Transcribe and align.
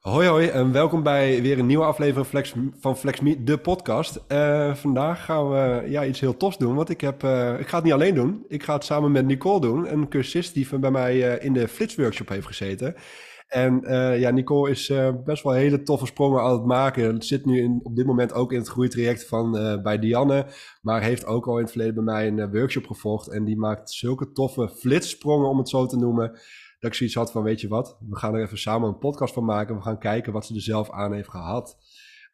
Hoi 0.00 0.26
hoi 0.26 0.48
en 0.48 0.72
welkom 0.72 1.02
bij 1.02 1.42
weer 1.42 1.58
een 1.58 1.66
nieuwe 1.66 1.84
aflevering 1.84 2.26
Flex, 2.26 2.54
van 2.80 2.96
FlexMe, 2.96 3.44
de 3.44 3.58
podcast. 3.58 4.24
Uh, 4.28 4.74
vandaag 4.74 5.24
gaan 5.24 5.50
we 5.50 5.82
ja, 5.88 6.04
iets 6.04 6.20
heel 6.20 6.36
tofs 6.36 6.58
doen, 6.58 6.74
want 6.74 6.88
ik, 6.88 7.00
heb, 7.00 7.22
uh, 7.22 7.60
ik 7.60 7.68
ga 7.68 7.74
het 7.74 7.84
niet 7.84 7.92
alleen 7.92 8.14
doen. 8.14 8.44
Ik 8.48 8.62
ga 8.62 8.74
het 8.74 8.84
samen 8.84 9.12
met 9.12 9.26
Nicole 9.26 9.60
doen, 9.60 9.92
een 9.92 10.08
cursist 10.08 10.54
die 10.54 10.78
bij 10.78 10.90
mij 10.90 11.16
uh, 11.16 11.44
in 11.44 11.52
de 11.52 11.68
Flitsworkshop 11.68 12.28
heeft 12.28 12.46
gezeten. 12.46 12.94
En 13.48 13.80
ja, 14.18 14.30
Nicole 14.30 14.70
is 14.70 14.92
best 15.24 15.42
wel 15.42 15.52
hele 15.52 15.82
toffe 15.82 16.06
sprongen 16.06 16.42
aan 16.42 16.52
het 16.52 16.64
maken. 16.64 17.22
Zit 17.22 17.44
nu 17.44 17.62
in, 17.62 17.80
op 17.82 17.96
dit 17.96 18.06
moment 18.06 18.32
ook 18.32 18.52
in 18.52 18.58
het 18.58 18.68
groeitraject 18.68 19.26
van 19.26 19.52
bij 19.82 19.98
Dianne, 19.98 20.46
maar 20.82 21.02
heeft 21.02 21.26
ook 21.26 21.46
al 21.46 21.56
in 21.56 21.62
het 21.62 21.70
verleden 21.70 21.94
bij 21.94 22.04
mij 22.04 22.26
een 22.26 22.50
workshop 22.50 22.86
gevolgd. 22.86 23.28
En 23.28 23.44
die 23.44 23.56
maakt 23.58 23.90
zulke 23.90 24.32
toffe 24.32 24.68
flitssprongen, 24.68 25.48
om 25.48 25.58
het 25.58 25.68
zo 25.68 25.86
te 25.86 25.96
noemen 25.96 26.40
dat 26.80 26.90
ik 26.90 26.96
zoiets 26.96 27.14
had 27.14 27.32
van, 27.32 27.42
weet 27.42 27.60
je 27.60 27.68
wat, 27.68 27.98
we 28.08 28.16
gaan 28.16 28.34
er 28.34 28.42
even 28.42 28.58
samen 28.58 28.88
een 28.88 28.98
podcast 28.98 29.34
van 29.34 29.44
maken. 29.44 29.76
We 29.76 29.82
gaan 29.82 29.98
kijken 29.98 30.32
wat 30.32 30.46
ze 30.46 30.54
er 30.54 30.60
zelf 30.60 30.90
aan 30.90 31.12
heeft 31.12 31.28
gehad. 31.28 31.78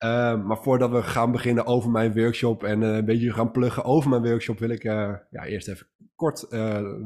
Uh, 0.05 0.45
maar 0.45 0.59
voordat 0.59 0.91
we 0.91 1.03
gaan 1.03 1.33
beginnen 1.33 1.67
over 1.67 1.91
mijn 1.91 2.15
workshop 2.15 2.65
en 2.65 2.83
uh, 2.83 2.95
een 2.95 3.05
beetje 3.05 3.33
gaan 3.33 3.51
pluggen 3.51 3.85
over 3.85 4.11
mijn 4.11 4.23
workshop, 4.23 4.59
wil 4.59 4.69
ik 4.69 4.85
uh, 4.85 5.15
ja, 5.31 5.45
eerst 5.45 5.69
even 5.69 5.87
kort 6.15 6.47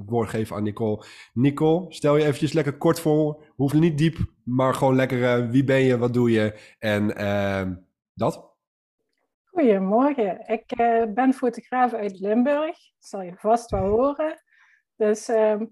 woord 0.07 0.29
geven 0.29 0.57
aan 0.57 0.63
Nicole. 0.63 1.05
Nicole, 1.33 1.93
stel 1.93 2.17
je 2.17 2.25
eventjes 2.25 2.53
lekker 2.53 2.77
kort 2.77 3.01
voor. 3.01 3.45
Hoeft 3.57 3.75
niet 3.75 3.99
diep, 3.99 4.17
maar 4.45 4.75
gewoon 4.75 4.95
lekker 4.95 5.51
wie 5.51 5.65
ben 5.65 5.81
je, 5.81 5.99
wat 5.99 6.15
doe 6.15 6.31
je 6.31 6.75
en 6.79 7.17
ehm, 7.17 7.75
dat. 8.15 8.55
Goedemorgen, 9.45 10.47
ik 10.47 10.67
ben 11.15 11.33
fotograaf 11.33 11.93
uit 11.93 12.21
Limburg. 12.21 12.77
Dat 12.77 13.09
zal 13.09 13.23
je 13.23 13.33
vast 13.37 13.71
wel 13.71 13.87
horen. 13.87 14.43
Dus, 14.97 15.29
ehm, 15.29 15.65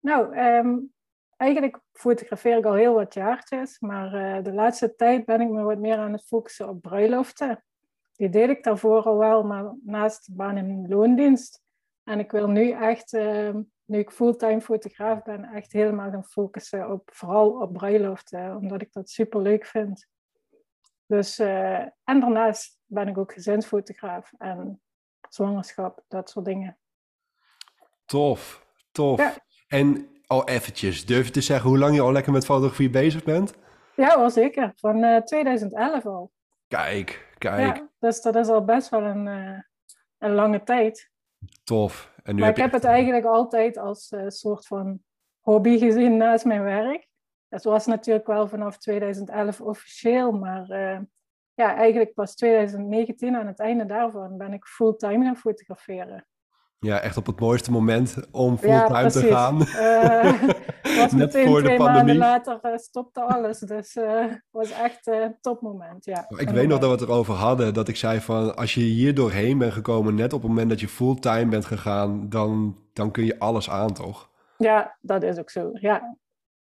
nou, 0.00 0.38
um, 0.38 0.94
eigenlijk 1.36 1.80
fotografeer 1.92 2.58
ik 2.58 2.64
al 2.64 2.74
heel 2.74 2.94
wat 2.94 3.14
jaartjes, 3.14 3.78
maar 3.80 4.14
uh, 4.14 4.42
de 4.44 4.52
laatste 4.52 4.94
tijd 4.94 5.24
ben 5.24 5.40
ik 5.40 5.48
me 5.48 5.62
wat 5.62 5.78
meer 5.78 5.96
aan 5.96 6.12
het 6.12 6.26
focussen 6.26 6.68
op 6.68 6.82
bruiloften. 6.82 7.64
Die 8.12 8.28
deed 8.28 8.48
ik 8.48 8.64
daarvoor 8.64 9.02
al 9.02 9.16
wel, 9.16 9.42
maar 9.42 9.74
naast 9.84 10.26
de 10.26 10.34
baan 10.34 10.56
in 10.56 10.88
loondienst. 10.88 11.62
En 12.04 12.18
ik 12.18 12.30
wil 12.30 12.48
nu 12.48 12.70
echt, 12.70 13.12
uh, 13.12 13.54
nu 13.84 13.98
ik 13.98 14.10
fulltime 14.10 14.60
fotograaf 14.60 15.22
ben, 15.22 15.44
echt 15.44 15.72
helemaal 15.72 16.10
gaan 16.10 16.24
focussen 16.24 16.90
op 16.90 17.10
vooral 17.12 17.50
op 17.50 17.72
bruiloften, 17.72 18.56
omdat 18.56 18.82
ik 18.82 18.92
dat 18.92 19.10
super 19.10 19.42
leuk 19.42 19.66
vind. 19.66 20.06
Dus, 21.06 21.38
uh, 21.38 21.78
en 21.80 22.20
daarnaast 22.20 22.78
ben 22.84 23.08
ik 23.08 23.18
ook 23.18 23.32
gezinsfotograaf 23.32 24.32
en 24.38 24.80
zwangerschap, 25.28 26.04
dat 26.08 26.30
soort 26.30 26.44
dingen. 26.44 26.78
Tof, 28.04 28.66
tof. 28.90 29.18
Ja. 29.18 29.34
En 29.68 30.15
al 30.26 30.48
eventjes, 30.48 31.06
durf 31.06 31.26
je 31.26 31.32
te 31.32 31.40
zeggen 31.40 31.68
hoe 31.68 31.78
lang 31.78 31.94
je 31.94 32.00
al 32.00 32.12
lekker 32.12 32.32
met 32.32 32.44
fotografie 32.44 32.90
bezig 32.90 33.24
bent? 33.24 33.54
Ja, 33.96 34.18
wel 34.18 34.30
zeker. 34.30 34.72
Van 34.76 34.96
uh, 34.96 35.16
eh, 35.16 35.22
2011 35.22 36.06
al. 36.06 36.32
Kijk, 36.68 37.32
kijk. 37.38 37.76
Ja, 37.76 37.88
dus 37.98 38.22
dat 38.22 38.36
is 38.36 38.48
al 38.48 38.64
best 38.64 38.88
wel 38.88 39.02
een, 39.02 39.26
uh, 39.26 39.58
een 40.18 40.34
lange 40.34 40.62
tijd. 40.62 41.10
Tof. 41.64 42.12
En 42.22 42.34
nu 42.34 42.40
maar 42.40 42.48
heb 42.48 42.56
ik 42.56 42.62
heb 42.62 42.72
het 42.72 42.84
eigenlijk 42.84 43.24
altijd 43.24 43.78
als 43.78 44.12
uh, 44.12 44.24
soort 44.26 44.66
van 44.66 45.00
hobby 45.40 45.78
gezien 45.78 46.16
naast 46.16 46.44
mijn 46.44 46.62
werk. 46.62 47.08
Dat 47.48 47.64
was 47.64 47.86
natuurlijk 47.86 48.26
wel 48.26 48.48
vanaf 48.48 48.78
2011 48.78 49.60
officieel, 49.60 50.32
maar 50.32 50.66
ja, 51.54 51.76
eigenlijk 51.76 52.14
pas 52.14 52.34
2019 52.34 53.36
aan 53.36 53.46
het 53.46 53.58
einde 53.58 53.86
daarvan 53.86 54.36
ben 54.36 54.52
ik 54.52 54.64
fulltime 54.64 55.24
gaan 55.24 55.36
fotograferen. 55.36 56.26
Ja, 56.78 57.00
echt 57.00 57.16
op 57.16 57.26
het 57.26 57.40
mooiste 57.40 57.70
moment 57.70 58.16
om 58.30 58.58
fulltime 58.58 59.02
ja, 59.02 59.08
te 59.08 59.22
gaan. 59.22 59.60
Uh, 59.60 60.42
was 60.96 61.12
Net 61.12 61.12
meteen 61.12 61.46
voor 61.46 61.62
twee 61.62 61.78
de 61.78 61.84
pandemie. 61.84 61.84
maanden 61.84 62.16
later 62.16 62.58
uh, 62.62 62.76
stopte 62.76 63.20
alles. 63.20 63.58
Dus 63.58 63.94
het 63.94 64.04
uh, 64.04 64.24
was 64.50 64.70
echt 64.70 65.06
een 65.06 65.36
topmoment, 65.40 66.04
ja. 66.04 66.24
Ik 66.36 66.48
weet 66.48 66.68
nog 66.68 66.78
dat 66.78 66.90
we 66.90 66.96
het 66.96 67.10
erover 67.10 67.34
hadden. 67.34 67.74
Dat 67.74 67.88
ik 67.88 67.96
zei 67.96 68.20
van, 68.20 68.56
als 68.56 68.74
je 68.74 68.80
hier 68.80 69.14
doorheen 69.14 69.58
bent 69.58 69.72
gekomen... 69.72 70.14
net 70.14 70.32
op 70.32 70.40
het 70.40 70.48
moment 70.48 70.68
dat 70.68 70.80
je 70.80 70.88
fulltime 70.88 71.46
bent 71.46 71.64
gegaan... 71.64 72.28
dan, 72.28 72.78
dan 72.92 73.10
kun 73.10 73.24
je 73.24 73.38
alles 73.38 73.70
aan, 73.70 73.92
toch? 73.92 74.30
Ja, 74.56 74.96
dat 75.00 75.22
is 75.22 75.38
ook 75.38 75.50
zo, 75.50 75.70
ja. 75.72 76.16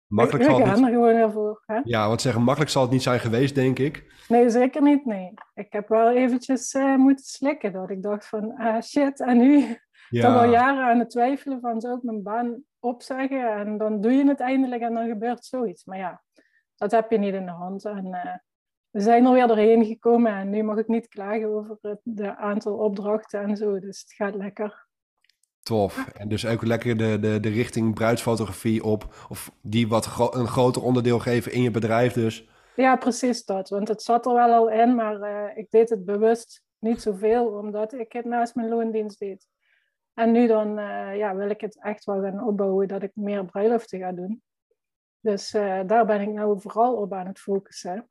Makkelijk 0.07 0.45
zal 0.45 0.59
het 0.59 0.77
niet... 0.77 0.85
er 0.85 0.93
gewoon 0.93 1.15
ervoor. 1.15 1.63
Hè? 1.67 1.81
Ja, 1.85 2.09
wat 2.09 2.21
zeggen, 2.21 2.43
makkelijk 2.43 2.71
zal 2.71 2.83
het 2.83 2.91
niet 2.91 3.03
zijn 3.03 3.21
geweest, 3.21 3.55
denk 3.55 3.79
ik. 3.79 4.15
Nee, 4.29 4.51
zeker 4.51 4.83
niet, 4.83 5.05
nee. 5.05 5.33
Ik 5.55 5.73
heb 5.73 5.89
wel 5.89 6.11
eventjes 6.11 6.75
moeten 6.97 7.25
slikken. 7.25 7.73
Dat 7.73 7.91
ik 7.91 8.03
dacht 8.03 8.27
van, 8.27 8.57
ah 8.57 8.83
shit, 8.83 9.21
en 9.21 9.39
nu 9.39 9.79
ja. 10.09 10.23
toch 10.23 10.43
al 10.43 10.51
jaren 10.51 10.85
aan 10.85 10.99
het 10.99 11.11
twijfelen 11.11 11.61
van 11.61 11.81
zou 11.81 11.97
ik 11.97 12.03
mijn 12.03 12.23
baan 12.23 12.63
opzeggen 12.81 13.53
en 13.53 13.79
dan 13.79 14.01
doe 14.01 14.13
je 14.13 14.29
het 14.29 14.41
eindelijk 14.41 14.83
en 14.83 14.95
dan 14.95 15.09
gebeurt 15.09 15.45
zoiets. 15.45 15.85
Maar 15.85 15.99
ja, 15.99 16.23
dat 16.77 16.91
heb 16.91 17.11
je 17.11 17.19
niet 17.19 17.35
in 17.35 17.47
de 17.47 17.53
hand. 17.53 17.85
En 17.85 18.07
uh, 18.07 18.35
we 18.91 19.01
zijn 19.01 19.25
er 19.25 19.33
weer 19.33 19.47
doorheen 19.47 19.85
gekomen 19.85 20.33
en 20.33 20.51
nu 20.51 20.63
mag 20.63 20.79
ik 20.79 20.89
niet 20.89 21.09
klagen 21.09 21.49
over 21.49 21.79
het 21.81 22.01
de 22.03 22.37
aantal 22.37 22.75
opdrachten 22.75 23.41
en 23.41 23.57
zo. 23.57 23.79
Dus 23.79 24.01
het 24.01 24.13
gaat 24.13 24.35
lekker. 24.35 24.87
Tof. 25.63 26.09
En 26.09 26.29
dus 26.29 26.47
ook 26.47 26.63
lekker 26.63 26.97
de, 26.97 27.19
de, 27.21 27.41
de 27.41 27.49
richting 27.49 27.95
bruidsfotografie 27.95 28.85
op. 28.85 29.27
Of 29.29 29.51
die 29.63 29.89
wat 29.89 30.05
gro 30.05 30.29
een 30.33 30.47
groter 30.47 30.83
onderdeel 30.83 31.19
geven 31.19 31.53
in 31.53 31.63
je 31.63 31.71
bedrijf 31.71 32.13
dus. 32.13 32.49
Ja, 32.77 32.97
precies 32.97 33.45
dat. 33.45 33.69
Want 33.69 33.89
het 33.89 34.03
zat 34.03 34.27
er 34.27 34.35
wel 34.35 34.53
al 34.53 34.71
in, 34.71 34.95
maar 34.95 35.21
uh, 35.21 35.57
ik 35.57 35.71
deed 35.71 35.91
het 35.91 36.05
bewust 36.05 36.63
niet 36.79 37.03
zoveel, 37.03 37.47
omdat 37.47 37.93
ik 37.93 38.13
het 38.13 38.25
naast 38.25 38.55
mijn 38.55 38.69
loondienst 38.69 39.19
deed. 39.19 39.49
En 40.17 40.33
nu 40.33 40.47
dan 40.47 40.79
uh, 40.79 41.17
ja, 41.17 41.35
wil 41.35 41.51
ik 41.51 41.61
het 41.61 41.79
echt 41.83 42.05
wel 42.05 42.23
gaan 42.23 42.47
opbouwen 42.47 42.89
dat 42.89 43.03
ik 43.03 43.11
meer 43.15 43.45
bruiloften 43.45 43.99
ga 43.99 44.13
doen. 44.13 44.43
Dus 45.21 45.55
uh, 45.55 45.81
daar 45.87 46.07
ben 46.07 46.21
ik 46.21 46.29
nou 46.29 46.61
vooral 46.61 46.95
op 46.95 47.13
aan 47.13 47.27
het 47.27 47.39
focussen. 47.39 48.07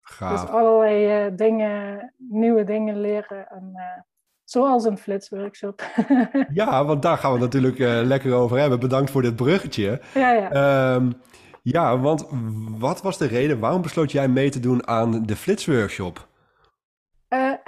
Gaaf. 0.00 0.40
Dus 0.40 0.50
allerlei 0.50 1.26
uh, 1.26 1.36
dingen, 1.36 2.12
nieuwe 2.16 2.64
dingen 2.64 3.00
leren. 3.00 3.48
En, 3.48 3.72
zoals 4.44 4.84
een 4.84 4.98
flitsworkshop. 4.98 5.82
ja, 6.52 6.84
want 6.84 7.02
daar 7.02 7.18
gaan 7.18 7.32
we 7.32 7.38
natuurlijk 7.38 7.78
lekker 8.06 8.34
over 8.34 8.58
hebben. 8.58 8.80
Bedankt 8.80 9.10
voor 9.10 9.22
dit 9.22 9.36
bruggetje. 9.36 10.00
Ja, 10.14 10.32
ja. 10.32 10.94
Um, 10.94 11.20
ja, 11.62 11.98
want 11.98 12.26
wat 12.78 13.02
was 13.02 13.18
de 13.18 13.26
reden, 13.26 13.58
waarom 13.58 13.82
besloot 13.82 14.12
jij 14.12 14.28
mee 14.28 14.50
te 14.50 14.60
doen 14.60 14.86
aan 14.86 15.22
de 15.22 15.36
flitsworkshop? 15.36 16.27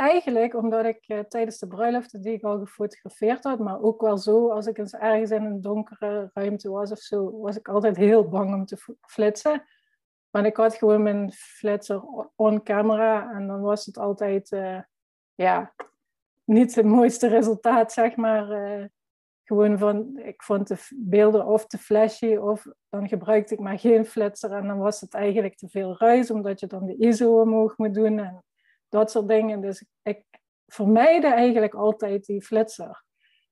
Eigenlijk 0.00 0.54
omdat 0.54 0.84
ik 0.84 1.08
uh, 1.08 1.18
tijdens 1.18 1.58
de 1.58 1.66
bruiloften 1.66 2.22
die 2.22 2.32
ik 2.32 2.42
al 2.42 2.58
gefotografeerd 2.58 3.44
had, 3.44 3.58
maar 3.58 3.80
ook 3.80 4.00
wel 4.00 4.18
zo, 4.18 4.50
als 4.50 4.66
ik 4.66 4.78
eens 4.78 4.92
ergens 4.92 5.30
in 5.30 5.44
een 5.44 5.60
donkere 5.60 6.30
ruimte 6.34 6.70
was 6.70 6.90
of 6.90 6.98
zo, 6.98 7.40
was 7.40 7.56
ik 7.56 7.68
altijd 7.68 7.96
heel 7.96 8.28
bang 8.28 8.54
om 8.54 8.64
te 8.64 8.96
flitsen. 9.00 9.62
Want 10.30 10.46
ik 10.46 10.56
had 10.56 10.74
gewoon 10.74 11.02
mijn 11.02 11.32
flitser 11.32 12.02
on 12.36 12.62
camera 12.62 13.32
en 13.32 13.46
dan 13.46 13.60
was 13.60 13.86
het 13.86 13.98
altijd, 13.98 14.52
uh, 14.52 14.80
ja, 15.34 15.74
niet 16.44 16.74
het 16.74 16.86
mooiste 16.86 17.28
resultaat, 17.28 17.92
zeg 17.92 18.16
maar. 18.16 18.46
gewoon 19.44 19.78
van, 19.78 20.18
ik 20.18 20.42
vond 20.42 20.68
de 20.68 20.76
beelden 20.96 21.46
of 21.46 21.66
te 21.66 21.78
flashy 21.78 22.36
of 22.36 22.66
dan 22.88 23.08
gebruikte 23.08 23.54
ik 23.54 23.60
maar 23.60 23.78
geen 23.78 24.04
flitser 24.04 24.52
en 24.52 24.66
dan 24.66 24.78
was 24.78 25.00
het 25.00 25.14
eigenlijk 25.14 25.56
te 25.56 25.68
veel 25.68 25.96
ruis, 25.98 26.30
omdat 26.30 26.60
je 26.60 26.66
dan 26.66 26.86
de 26.86 26.96
ISO 26.96 27.40
omhoog 27.40 27.78
moet 27.78 27.94
doen 27.94 28.18
en 28.18 28.44
dat 28.90 29.10
soort 29.10 29.28
dingen. 29.28 29.60
Dus 29.60 29.84
ik 30.02 30.24
vermijdde 30.66 31.26
eigenlijk 31.26 31.74
altijd 31.74 32.24
die 32.24 32.42
flitser. 32.42 33.04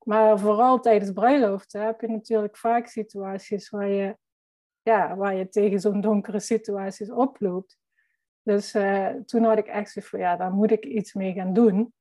Maar 0.05 0.39
vooral 0.39 0.81
tijdens 0.81 1.13
bruiloft 1.13 1.73
heb 1.73 2.01
je 2.01 2.09
natuurlijk 2.09 2.57
vaak 2.57 2.87
situaties 2.87 3.71
waar 3.71 3.89
je, 3.89 4.17
ja, 4.83 5.17
waar 5.17 5.35
je 5.35 5.49
tegen 5.49 5.81
zo'n 5.81 6.01
donkere 6.01 6.41
situaties 6.41 7.11
oploopt. 7.11 7.79
Dus 8.43 8.75
uh, 8.75 9.09
toen 9.09 9.45
had 9.45 9.59
ik 9.59 9.67
echt 9.67 9.91
zoiets 9.91 10.11
van, 10.11 10.21
ja, 10.21 10.37
daar 10.37 10.53
moet 10.53 10.71
ik 10.71 10.85
iets 10.85 11.15
mee 11.15 11.33
gaan 11.33 11.53
doen. 11.53 11.93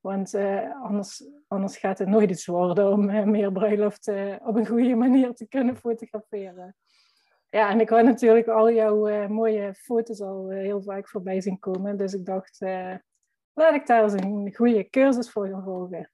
Want 0.00 0.34
uh, 0.34 0.82
anders, 0.82 1.24
anders 1.48 1.76
gaat 1.76 1.98
het 1.98 2.08
nooit 2.08 2.30
iets 2.30 2.46
worden 2.46 2.92
om 2.92 3.10
uh, 3.10 3.24
meer 3.24 3.52
bruiloft 3.52 4.08
op 4.38 4.56
een 4.56 4.66
goede 4.66 4.94
manier 5.04 5.34
te 5.34 5.48
kunnen 5.48 5.76
fotograferen. 5.76 6.76
Ja, 7.54 7.70
en 7.70 7.80
ik 7.80 7.88
had 7.88 8.04
natuurlijk 8.04 8.48
al 8.48 8.72
jouw 8.72 9.08
uh, 9.08 9.26
mooie 9.26 9.74
foto's 9.74 10.20
al 10.20 10.52
uh, 10.52 10.58
heel 10.58 10.82
vaak 10.82 11.08
voorbij 11.08 11.40
zien 11.40 11.58
komen. 11.58 11.96
Dus 11.96 12.14
ik 12.14 12.26
dacht, 12.26 12.60
uh, 12.60 12.94
laat 13.52 13.74
ik 13.74 13.86
daar 13.86 14.02
eens 14.02 14.12
een 14.12 14.54
goede 14.54 14.90
cursus 14.90 15.30
voor 15.30 15.48
gaan 15.48 15.62
volgen. 15.62 16.10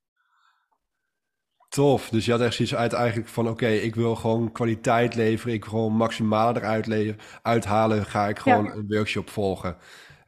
Tof. 1.68 2.08
Dus 2.08 2.24
je 2.24 2.30
had 2.30 2.40
echt 2.40 2.54
zoiets 2.54 2.74
uit 2.74 2.92
eigenlijk 2.92 3.28
van... 3.28 3.48
oké, 3.48 3.66
ik 3.66 3.94
wil 3.94 4.14
gewoon 4.16 4.52
kwaliteit 4.52 5.14
leveren. 5.14 5.54
Ik 5.54 5.64
wil 5.64 5.72
gewoon 5.72 5.92
maximaal 5.92 6.56
eruit 6.56 7.16
uithalen. 7.42 8.04
Ga 8.04 8.28
ik 8.28 8.38
gewoon 8.38 8.70
een 8.70 8.86
workshop 8.88 9.30
volgen. 9.30 9.76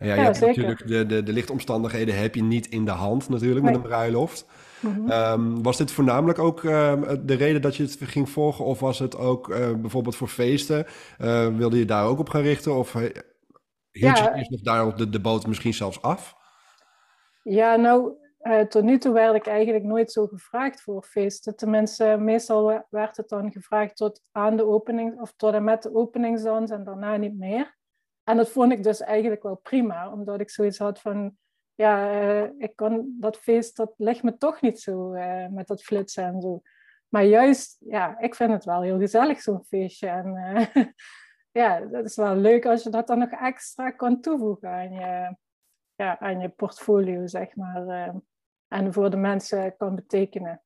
Ja, 0.03 0.15
je 0.15 0.21
hebt 0.21 0.41
natuurlijk 0.41 0.87
de, 0.87 1.07
de, 1.07 1.23
de 1.23 1.33
lichtomstandigheden 1.33 2.19
heb 2.19 2.35
je 2.35 2.43
niet 2.43 2.67
in 2.67 2.85
de 2.85 2.91
hand 2.91 3.29
natuurlijk 3.29 3.65
met 3.65 3.75
een 3.75 3.83
bruiloft. 3.83 4.47
Ehm, 5.09 5.63
was 5.63 5.77
dit 5.77 5.93
voornamelijk 5.93 6.39
ook 6.39 6.65
ehm, 6.65 7.17
de 7.27 7.35
reden 7.35 7.63
dat 7.63 7.77
je 7.77 7.83
het 7.83 7.97
ging 8.01 8.31
volgen? 8.31 8.65
Of 8.65 8.81
was 8.81 8.99
het 8.99 9.17
ook 9.17 9.49
uh, 9.49 9.75
bijvoorbeeld 9.75 10.17
voor 10.17 10.29
feesten? 10.29 10.87
Uh, 11.21 11.57
wilde 11.57 11.79
je 11.79 11.85
daar 11.85 12.07
ook 12.07 12.19
op 12.19 12.29
gaan 12.29 12.43
richten? 12.43 12.77
Of 12.77 12.93
hield 12.93 14.19
ja. 14.19 14.25
je 14.25 14.35
eerst 14.35 14.51
nog 14.51 14.61
daar 14.61 14.97
de, 14.97 15.09
de 15.09 15.21
boot 15.21 15.47
misschien 15.47 15.75
zelfs 15.75 16.03
af? 16.03 16.37
Ja, 17.43 17.77
nou, 17.77 18.13
tot 18.69 18.83
nu 18.83 18.99
toe 18.99 19.13
werd 19.13 19.35
ik 19.35 19.47
eigenlijk 19.47 19.85
nooit 19.85 20.13
zo 20.13 20.27
gevraagd 20.27 20.81
voor 20.81 21.03
feesten. 21.03 21.57
Tenminste, 21.57 22.17
meestal 22.19 22.87
werd 22.91 23.17
het 23.17 23.29
dan 23.29 23.53
gevraagd 23.53 23.97
tot 23.97 24.23
aan 24.33 24.57
de 24.57 24.67
opening 24.67 25.21
of 25.21 25.33
tot 25.37 25.55
en 25.55 25.65
met 25.65 25.83
de 25.83 25.95
openingsdans 25.95 26.71
en 26.71 26.85
daarna 26.85 27.17
niet 27.17 27.39
meer. 27.39 27.81
En 28.25 28.37
dat 28.37 28.49
vond 28.49 28.73
ik 28.73 28.83
dus 28.83 29.01
eigenlijk 29.01 29.43
wel 29.43 29.57
prima, 29.57 30.13
omdat 30.13 30.41
ik 30.41 30.51
zoiets 30.51 30.79
had 30.79 31.01
van, 31.01 31.37
ja, 31.75 32.23
uh, 32.23 32.51
ik 32.59 32.77
kan 32.77 33.17
dat 33.21 33.37
feest, 33.37 33.77
dat 33.77 33.93
ligt 33.97 34.23
me 34.23 34.37
toch 34.37 34.61
niet 34.61 34.81
zo 34.81 35.15
uh, 35.15 35.47
met 35.49 35.67
dat 35.67 35.83
flitsen 35.83 36.25
en 36.25 36.41
zo. 36.41 36.61
Maar 37.09 37.25
juist, 37.25 37.77
ja, 37.81 38.19
ik 38.19 38.35
vind 38.35 38.51
het 38.51 38.65
wel 38.65 38.83
heel 38.83 38.99
gezellig, 38.99 39.41
zo'n 39.41 39.65
feestje. 39.65 40.09
En 40.09 40.27
uh, 40.37 40.85
ja, 41.63 41.81
dat 41.81 42.05
is 42.05 42.17
wel 42.17 42.37
leuk 42.37 42.67
als 42.67 42.83
je 42.83 42.91
dat 42.91 43.07
dan 43.07 43.19
nog 43.19 43.31
extra 43.31 43.91
kan 43.91 44.21
toevoegen 44.21 44.69
aan 44.69 44.93
je, 44.93 45.37
ja, 45.95 46.19
aan 46.19 46.41
je 46.41 46.49
portfolio, 46.49 47.27
zeg 47.27 47.57
maar. 47.57 48.15
en 48.69 48.93
voor 48.93 49.11
de 49.11 49.17
mensen 49.17 49.77
kan 49.77 49.95
betekenen. 49.95 50.63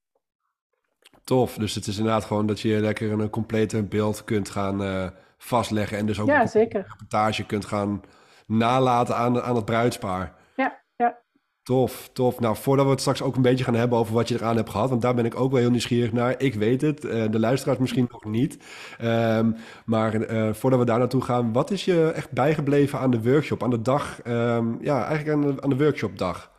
Tof, 1.25 1.55
dus 1.55 1.75
het 1.75 1.87
is 1.87 1.97
inderdaad 1.97 2.25
gewoon 2.25 2.47
dat 2.47 2.61
je 2.61 2.81
lekker 2.81 3.13
een 3.13 3.31
complete 3.31 3.83
beeld 3.83 4.25
kunt 4.25 4.49
gaan 4.49 5.13
vastleggen. 5.37 5.99
En 5.99 6.07
dus 6.07 6.21
ook 6.21 6.29
ja, 6.29 6.41
een 6.41 6.69
reportage 6.71 7.47
kunt 7.47 7.65
gaan 7.65 8.01
nalaten 8.47 9.17
aan, 9.17 9.43
aan 9.43 9.57
het 9.57 9.65
bruidspaar. 9.65 10.35
Ja, 10.57 10.83
ja. 10.97 11.19
Tof, 11.63 12.11
tof. 12.13 12.41
Nou, 12.41 12.57
voordat 12.57 12.85
we 12.85 12.91
het 12.91 13.01
straks 13.01 13.23
ook 13.23 13.37
een 13.37 13.43
beetje 13.43 13.65
gaan 13.65 13.75
hebben 13.75 13.99
over 13.99 14.15
wat 14.15 14.29
je 14.29 14.35
eraan 14.35 14.57
hebt 14.57 14.71
gehad, 14.71 14.89
want 14.89 15.03
daar 15.03 15.15
ben 15.15 15.25
ik 15.25 15.41
ook 15.41 15.51
wel 15.51 15.61
heel 15.61 15.71
nieuwsgierig 15.71 16.13
naar. 16.13 16.41
Ik 16.41 16.55
weet 16.55 16.81
het, 16.81 17.05
uh, 17.05 17.31
de 17.31 17.39
luisteraars 17.39 17.79
misschien 17.79 18.09
nog 18.11 18.25
niet. 18.25 18.59
Um, 19.03 19.57
maar 19.85 20.15
uh, 20.15 20.53
voordat 20.53 20.79
we 20.79 20.85
daar 20.85 20.99
naartoe 20.99 21.23
gaan, 21.23 21.53
wat 21.53 21.71
is 21.71 21.85
je 21.85 22.13
echt 22.15 22.31
bijgebleven 22.31 22.99
aan 22.99 23.11
de 23.11 23.23
workshop, 23.23 23.63
aan 23.63 23.71
de 23.71 23.83
dag, 23.83 24.27
um, 24.27 24.79
ja, 24.81 25.07
eigenlijk 25.07 25.37
aan 25.37 25.55
de, 25.55 25.63
aan 25.63 25.71
de 25.71 25.77
workshopdag? 25.77 26.53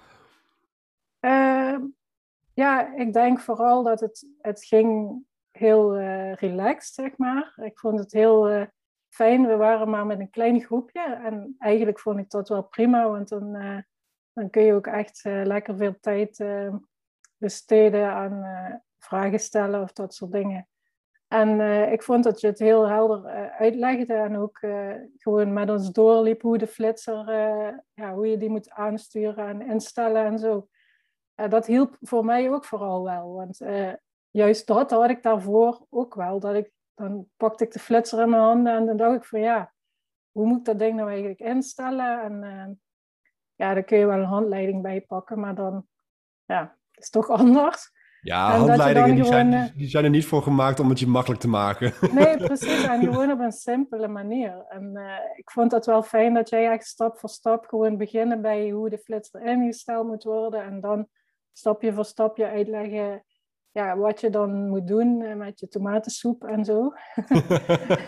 Uh, 1.22 1.78
ja, 2.54 2.96
ik 2.96 3.14
denk 3.14 3.40
vooral 3.40 3.84
dat 3.84 4.00
het, 4.00 4.28
het 4.42 4.66
ging 4.66 5.20
heel 5.58 6.00
uh, 6.00 6.34
relaxed, 6.34 6.94
zeg 6.94 7.18
maar. 7.18 7.54
Ik 7.62 7.80
vond 7.80 8.00
het 8.00 8.12
heel 8.12 8.52
uh, 8.52 8.66
fijn. 9.10 9.48
We 9.48 9.56
waren 9.56 9.90
maar 9.90 10.06
met 10.06 10.20
een 10.20 10.30
klein 10.30 10.62
groepje. 10.62 11.20
En 11.24 11.56
eigenlijk 11.58 12.00
vond 12.00 12.20
ik 12.20 12.30
dat 12.30 12.50
wel 12.50 12.64
prima, 12.64 13.10
want 13.10 13.30
dan, 13.30 13.56
uh, 13.56 13.78
dan 14.34 14.50
kun 14.50 14.64
je 14.64 14.74
ook 14.74 14.88
echt 14.88 15.22
lekker 15.24 15.78
veel 15.78 15.96
tijd 16.00 16.46
besteden 17.38 18.12
aan 18.12 18.46
vragen 18.98 19.40
stellen 19.40 19.82
of 19.82 19.94
dat 19.94 20.14
soort 20.14 20.32
dingen. 20.32 20.68
En 21.28 21.62
ik 21.92 22.04
vond 22.04 22.24
dat 22.24 22.42
je 22.42 22.48
het 22.48 22.60
heel 22.60 22.88
helder 22.88 23.26
uitlegde 23.52 24.14
en 24.14 24.38
ook 24.38 24.60
gewoon 25.18 25.54
met 25.54 25.70
ons 25.70 25.92
doorliep 25.92 26.42
hoe 26.42 26.58
de 26.58 26.68
flitser, 26.68 27.26
ja, 27.94 28.14
hoe 28.14 28.28
je 28.28 28.38
die 28.38 28.50
moet 28.50 28.70
aansturen 28.70 29.48
en 29.48 29.62
instellen 29.62 30.26
en 30.26 30.40
zo. 30.40 30.68
dat 31.36 31.66
hielp 31.66 31.98
voor 32.02 32.26
mij 32.26 32.52
ook 32.52 32.66
vooral 32.66 33.04
wel, 33.04 33.34
want 33.34 33.60
juist 34.38 34.68
dat 34.68 34.92
had 34.92 35.10
ik 35.10 35.24
daarvoor 35.24 35.86
ook 35.90 36.16
wel. 36.16 36.40
Dat 36.40 36.56
ik, 36.56 36.72
dan 36.96 37.28
pakte 37.38 37.64
ik 37.64 37.72
de 37.72 37.80
flitser 37.80 38.22
in 38.22 38.30
mijn 38.30 38.42
handen 38.42 38.76
en 38.76 38.86
dan 38.86 38.98
dacht 38.98 39.16
ik 39.16 39.26
van 39.26 39.40
ja, 39.40 39.74
hoe 40.32 40.46
moet 40.46 40.58
ik 40.58 40.66
dat 40.66 40.80
ding 40.80 40.96
nou 40.96 41.10
eigenlijk 41.10 41.40
instellen? 41.40 42.22
En 42.22 42.44
uh, 42.44 42.76
ja, 43.56 43.74
daar 43.74 43.84
kun 43.84 43.98
je 43.98 44.06
wel 44.06 44.20
een 44.20 44.26
handleiding 44.26 44.82
bij 44.82 45.02
pakken, 45.02 45.40
maar 45.40 45.56
dan 45.56 45.88
ja, 46.46 46.78
is 46.92 47.04
het 47.04 47.12
toch 47.12 47.30
anders. 47.40 47.96
Ja, 48.22 48.54
en 48.54 48.60
handleidingen 48.60 49.16
die, 49.16 49.24
gewoon, 49.24 49.52
zijn, 49.52 49.74
die 49.76 49.90
zijn 49.90 50.04
er 50.04 50.10
niet 50.10 50.26
voor 50.26 50.42
gemaakt 50.42 50.80
om 50.80 50.90
het 50.90 51.00
je 51.00 51.08
makkelijk 51.08 51.42
te 51.42 51.48
maken. 51.48 51.94
Nee, 52.14 52.38
precies. 52.48 52.84
En 52.84 53.02
gewoon 53.02 53.32
op 53.32 53.40
een 53.40 53.52
simpele 53.52 54.08
manier. 54.08 54.66
En 54.70 54.92
uh, 54.94 55.14
ik 55.36 55.52
vond 55.52 55.72
het 55.72 55.86
wel 55.86 56.04
fijn 56.04 56.34
dat 56.34 56.50
jij 56.50 56.72
echt 56.72 56.86
stap 56.86 57.18
voor 57.18 57.30
stap 57.30 57.66
gewoon 57.66 57.98
beginnen 57.98 58.42
bij 58.42 58.70
hoe 58.70 58.90
de 58.90 58.98
flitser 58.98 59.42
ingesteld 59.42 60.08
moet 60.08 60.24
worden. 60.24 60.64
En 60.64 60.82
dan 60.82 61.08
stapje 61.54 61.94
voor 61.94 62.06
stapje 62.06 62.48
uitleggen 62.48 63.24
ja, 63.78 63.98
wat 63.98 64.22
je 64.22 64.30
dan 64.30 64.68
moet 64.70 64.88
doen 64.88 65.22
eh, 65.22 65.36
met 65.36 65.60
je 65.60 65.68
tomatensoep 65.68 66.44
en 66.44 66.66
zo. 66.66 66.94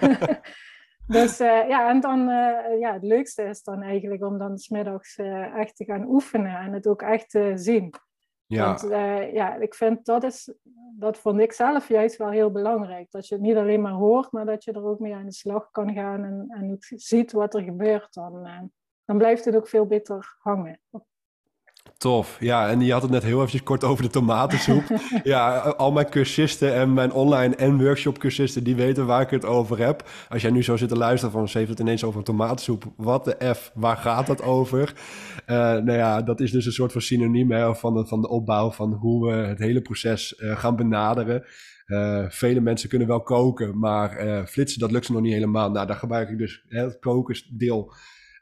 dus 1.18 1.42
uh, 1.42 1.68
ja, 1.68 1.90
en 1.90 2.00
dan, 2.00 2.20
uh, 2.20 2.80
ja, 2.80 2.94
het 2.94 3.04
leukste 3.04 3.44
is 3.44 3.64
dan 3.64 3.82
eigenlijk 3.82 4.24
om 4.24 4.38
dan 4.38 4.58
smiddags 4.58 5.18
uh, 5.18 5.56
echt 5.56 5.76
te 5.76 5.86
gaan 5.86 6.08
oefenen 6.08 6.58
en 6.58 6.74
het 6.74 6.88
ook 6.88 7.02
echt 7.02 7.30
te 7.30 7.52
zien. 7.56 7.94
Ja. 8.46 8.66
Want 8.66 8.82
ja, 9.34 9.56
ik 9.56 9.76
vind 9.76 10.06
dat 10.06 10.24
is, 10.24 10.54
dat 10.98 11.18
vond 11.18 11.40
ik 11.40 11.52
zelf 11.52 11.88
juist 11.88 12.18
wel 12.18 12.30
heel 12.30 12.52
belangrijk. 12.52 13.12
Dat 13.12 13.28
je 13.28 13.36
het 13.36 13.44
niet 13.44 13.56
alleen 13.56 13.82
maar 13.82 13.92
hoort, 13.92 14.32
maar 14.32 14.46
dat 14.46 14.64
je 14.64 14.72
er 14.72 14.86
ook 14.86 15.00
mee 15.00 15.16
aan 15.16 15.26
de 15.26 15.34
slag 15.34 15.72
kan 15.72 15.94
gaan 15.94 16.24
en, 16.24 16.46
en 16.50 16.76
ziet 16.80 17.32
wat 17.32 17.54
er 17.54 17.62
gebeurt. 17.62 18.14
Dan, 18.14 18.48
dan 19.06 19.18
blijft 19.18 19.46
het 19.46 19.56
ook 19.56 19.68
veel 19.68 19.86
beter 19.86 20.38
hangen. 20.40 20.80
Tof, 21.98 22.38
ja, 22.40 22.70
en 22.70 22.82
je 22.82 22.92
had 22.92 23.02
het 23.02 23.12
net 23.12 23.24
heel 23.24 23.38
eventjes 23.38 23.64
kort 23.64 23.84
over 23.84 24.04
de 24.04 24.10
tomatensoep. 24.10 24.84
ja, 25.24 25.58
al 25.58 25.92
mijn 25.92 26.10
cursisten 26.10 26.74
en 26.74 26.94
mijn 26.94 27.12
online 27.12 27.56
en 27.56 27.84
workshop 27.84 28.18
cursisten, 28.18 28.64
die 28.64 28.76
weten 28.76 29.06
waar 29.06 29.22
ik 29.22 29.30
het 29.30 29.46
over 29.46 29.80
heb. 29.80 30.10
Als 30.30 30.42
jij 30.42 30.52
nu 30.52 30.64
zo 30.64 30.78
zit 30.78 30.90
te 30.90 30.98
luisteren 30.98 31.32
van, 31.32 31.50
ze 31.50 31.58
heeft 31.58 31.70
het 31.70 31.80
ineens 31.80 32.04
over 32.04 32.20
een 32.20 32.26
tomatensoep. 32.26 32.84
Wat 32.96 33.26
de 33.26 33.54
F, 33.56 33.72
waar 33.74 33.98
gaat 33.98 34.28
dat 34.28 34.42
over? 34.42 34.94
Uh, 35.48 35.56
nou 35.58 35.92
ja, 35.92 36.22
dat 36.22 36.40
is 36.40 36.52
dus 36.52 36.66
een 36.66 36.72
soort 36.72 36.92
van 36.92 37.02
synoniem 37.02 37.52
hè, 37.52 37.76
van, 37.76 37.94
de, 37.94 38.06
van 38.06 38.22
de 38.22 38.30
opbouw 38.30 38.72
van 38.72 38.94
hoe 38.94 39.28
we 39.28 39.36
het 39.36 39.60
hele 39.60 39.82
proces 39.82 40.40
uh, 40.40 40.58
gaan 40.58 40.76
benaderen. 40.76 41.44
Uh, 41.88 42.26
vele 42.30 42.60
mensen 42.60 42.90
kunnen 42.90 43.08
wel 43.08 43.22
koken, 43.22 43.80
maar 43.80 44.46
flitsen, 44.48 44.80
dat 44.80 44.92
lukt 44.92 45.06
ze 45.06 45.12
nog 45.12 45.22
niet 45.22 45.34
helemaal. 45.34 45.72
Nou, 45.72 45.88
daar 45.88 45.96
gebruik 45.96 46.30
ik 46.30 46.38
dus 46.38 46.64
hè, 46.68 46.84
het 46.84 47.00
kokensdeel 47.00 47.94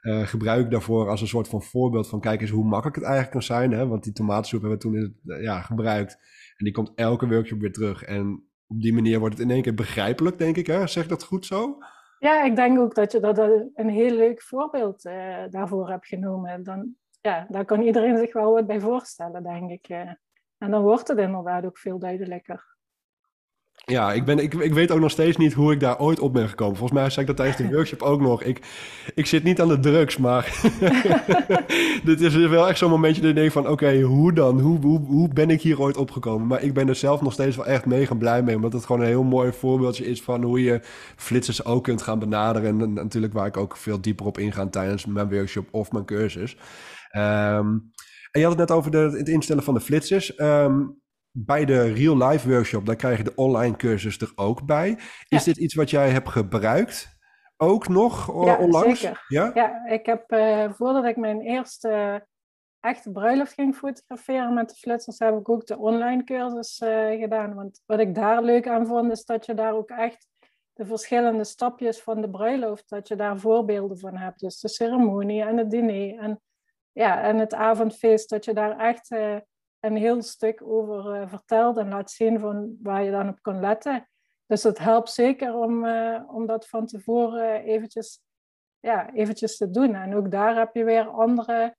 uh, 0.02 0.28
gebruik 0.28 0.72
daarvoor 0.72 1.10
als 1.10 1.22
een 1.22 1.28
soort 1.28 1.48
van 1.48 1.62
voorbeeld 1.62 2.10
van 2.10 2.20
kijk 2.20 2.42
eens 2.42 2.50
hoe 2.50 2.66
makkelijk 2.66 2.96
het 2.96 3.06
eigenlijk 3.06 3.34
kan 3.34 3.44
zijn. 3.44 3.72
Hè? 3.72 3.88
Want 3.88 4.04
die 4.04 4.14
tomatensoep 4.14 4.62
hebben 4.62 4.80
we 4.80 4.84
toen 4.84 5.36
eh, 5.36 5.44
ja, 5.44 5.62
gebruikt. 5.62 6.14
En 6.58 6.66
die 6.66 6.74
komt 6.74 6.92
elke 6.96 7.28
workshop 7.28 7.60
weer 7.60 7.72
terug. 7.72 8.04
En 8.04 8.44
op 8.68 8.82
die 8.82 8.94
manier 8.94 9.20
wordt 9.20 9.38
het 9.38 9.44
in 9.44 9.52
één 9.52 9.62
keer 9.62 9.74
begrijpelijk, 9.74 10.38
denk 10.38 10.58
ik. 10.58 10.68
Hè? 10.68 10.88
Zeg 10.88 11.08
dat 11.08 11.24
goed 11.24 11.46
zo? 11.46 11.78
Ja, 12.20 12.44
ik 12.44 12.56
denk 12.56 12.80
ook 12.80 12.96
dat 12.96 13.12
je 13.12 13.20
dat 13.20 13.38
een 13.74 13.90
heel 13.90 14.16
leuk 14.16 14.42
voorbeeld 14.42 15.06
uh, 15.06 15.44
daarvoor 15.50 15.90
hebt 15.90 16.08
genomen. 16.08 16.64
Dan, 16.64 16.96
ja, 17.22 17.46
daar 17.50 17.66
kan 17.66 17.82
iedereen 17.82 18.18
zich 18.18 18.34
wel 18.34 18.54
wat 18.54 18.68
bij 18.68 18.80
voorstellen, 18.80 19.44
denk 19.44 19.72
ik. 19.72 19.88
En 20.58 20.72
dan 20.72 20.82
wordt 20.82 21.08
het 21.08 21.18
inderdaad 21.18 21.66
ook 21.66 21.78
veel 21.78 22.00
duidelijker. 22.00 22.77
Ja, 23.92 24.14
ik, 24.14 24.26
ben, 24.26 24.40
ik, 24.40 24.54
ik 24.54 24.74
weet 24.74 24.92
ook 24.92 25.00
nog 25.00 25.12
steeds 25.12 25.38
niet 25.38 25.54
hoe 25.54 25.72
ik 25.72 25.80
daar 25.80 26.00
ooit 26.00 26.20
op 26.20 26.34
ben 26.34 26.50
gekomen. 26.50 26.78
Volgens 26.78 27.00
mij 27.00 27.10
zei 27.10 27.22
ik 27.22 27.28
dat 27.28 27.36
tijdens 27.36 27.70
de 27.70 27.76
workshop 27.76 28.02
ook 28.02 28.22
nog. 28.22 28.44
Ik, 28.44 28.62
ik 29.16 29.26
zit 29.26 29.44
niet 29.44 29.62
aan 29.62 29.68
de 29.68 29.80
drugs, 29.80 30.18
maar 30.18 30.62
dit 32.04 32.22
is 32.22 32.36
wel 32.36 32.68
echt 32.68 32.78
zo'n 32.78 32.90
momentje 32.90 33.22
dat 33.22 33.36
denkt 33.36 33.54
van... 33.54 33.68
oké, 33.68 34.02
hoe 34.02 34.34
dan? 34.34 34.60
Hoe, 34.60 34.80
hoe, 34.80 35.00
hoe 35.00 35.28
ben 35.34 35.50
ik 35.50 35.62
hier 35.62 35.82
ooit 35.82 35.98
opgekomen? 35.98 36.48
Maar 36.48 36.64
ik 36.64 36.74
ben 36.74 36.88
er 36.88 36.96
zelf 36.96 37.22
nog 37.22 37.34
steeds 37.34 37.56
wel 37.56 37.66
echt 37.66 37.86
mega 37.86 38.16
blij 38.16 38.44
mee... 38.44 38.56
omdat 38.56 38.74
het 38.74 38.86
gewoon 38.86 39.02
een 39.02 39.08
heel 39.08 39.24
mooi 39.24 39.52
voorbeeldje 39.52 40.06
is 40.06 40.22
van 40.22 40.44
hoe 40.44 40.64
je 40.64 40.80
flitsers 41.16 41.66
ook 41.66 41.84
kunt 41.84 42.02
gaan 42.02 42.20
benaderen. 42.20 42.82
En 42.82 42.94
natuurlijk 42.94 43.34
waar 43.34 43.48
ik 43.48 43.58
ook 43.58 43.78
veel 43.78 44.02
dieper 44.02 44.26
op 44.26 44.38
inga 44.38 44.68
tijdens 44.68 45.06
mijn 45.06 45.30
workshop 45.30 45.68
of 45.72 45.92
mijn 45.92 46.06
cursus. 46.06 46.58
Um, 47.18 47.92
en 48.32 48.40
je 48.40 48.46
had 48.46 48.60
het 48.60 48.70
net 48.70 48.78
over 48.78 48.92
de, 48.92 48.98
het 48.98 49.30
instellen 49.30 49.64
van 49.64 49.74
de 49.74 49.82
flitsers... 49.82 50.40
Um, 50.40 51.06
bij 51.46 51.66
de 51.66 51.94
real 51.94 52.18
life 52.18 52.50
workshop, 52.50 52.86
daar 52.86 52.96
krijg 52.96 53.18
je 53.18 53.24
de 53.24 53.36
online 53.36 53.76
cursus 53.76 54.20
er 54.20 54.32
ook 54.36 54.66
bij. 54.66 55.00
Is 55.28 55.44
dit 55.44 55.58
iets 55.58 55.76
wat 55.76 55.90
jij 55.90 56.10
hebt 56.10 56.30
gebruikt? 56.30 57.18
Ook 57.58 57.88
nog 57.88 58.46
ja, 58.46 58.58
onlangs? 58.58 59.00
Zeker. 59.00 59.26
Ja, 59.28 59.52
ja 59.54 59.86
ik 59.86 60.06
heb 60.06 60.32
uh, 60.32 60.72
voordat 60.72 61.06
ik 61.06 61.18
mijn 61.18 61.42
eerste 61.42 62.26
echte 62.80 63.12
bruiloft 63.12 63.54
ging 63.54 63.76
fotograferen 63.76 64.54
met 64.54 64.70
de 64.70 64.76
flitsers, 64.76 65.20
heb 65.20 65.38
ik 65.40 65.50
ook 65.50 65.66
de 65.66 65.78
online 65.78 66.24
cursus 66.24 66.80
uh, 66.80 67.20
gedaan. 67.20 67.54
Want 67.54 67.82
wat 67.86 68.00
ik 68.00 68.16
daar 68.16 68.44
leuk 68.44 68.68
aan 68.68 68.88
vond, 68.88 69.12
is 69.12 69.26
dat 69.26 69.46
je 69.46 69.54
daar 69.54 69.74
ook 69.74 69.90
echt 69.90 70.28
de 70.74 70.86
verschillende 70.86 71.44
stapjes 71.44 72.02
van 72.02 72.22
de 72.22 72.30
bruiloft, 72.30 72.90
dat 72.90 73.08
je 73.08 73.16
daar 73.16 73.40
voorbeelden 73.40 74.00
van 74.00 74.16
hebt. 74.18 74.40
Dus 74.40 74.60
de 74.60 74.68
ceremonie 74.68 75.42
en 75.42 75.58
het 75.58 75.72
diner 75.72 76.18
en, 76.20 76.42
ja, 76.92 77.22
en 77.22 77.38
het 77.38 77.54
avondfeest, 77.54 78.30
dat 78.30 78.46
je 78.46 78.54
daar 78.54 78.78
echt... 78.78 79.12
Uh, 79.12 79.36
een 79.80 79.96
heel 79.96 80.22
stuk 80.22 80.62
over 80.64 81.22
uh, 81.22 81.30
vertelt 81.30 81.78
en 81.78 81.90
laat 81.90 82.12
zien 82.12 82.40
van 82.40 82.78
waar 82.82 83.04
je 83.04 83.12
dan 83.12 83.30
op 83.30 83.42
kan 83.42 83.60
letten. 83.60 84.10
Dus 84.46 84.64
het 84.64 84.78
helpt 84.78 85.10
zeker 85.10 85.56
om, 85.56 85.86
uh, 85.86 86.24
om 86.28 86.46
dat 86.46 86.68
van 86.68 86.86
tevoren 86.86 87.64
eventjes, 87.64 88.22
ja, 88.80 89.14
eventjes 89.14 89.58
te 89.58 89.70
doen. 89.70 89.96
En 89.96 90.16
ook 90.16 90.32
daar 90.32 90.56
heb 90.56 90.76
je 90.76 90.84
weer 90.84 91.08
andere 91.08 91.76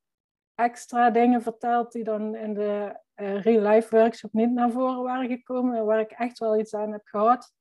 extra 0.55 1.11
dingen 1.11 1.43
verteld 1.43 1.93
die 1.93 2.05
dan 2.05 2.35
in 2.35 2.55
de 2.55 3.01
uh, 3.17 3.43
real 3.43 3.73
life 3.73 3.97
workshop 3.97 4.33
niet 4.33 4.53
naar 4.53 4.71
voren 4.71 5.03
waren 5.03 5.29
gekomen, 5.29 5.85
waar 5.85 6.01
ik 6.01 6.11
echt 6.11 6.39
wel 6.39 6.59
iets 6.59 6.75
aan 6.75 6.93
heb 6.93 7.05
gehad. 7.05 7.53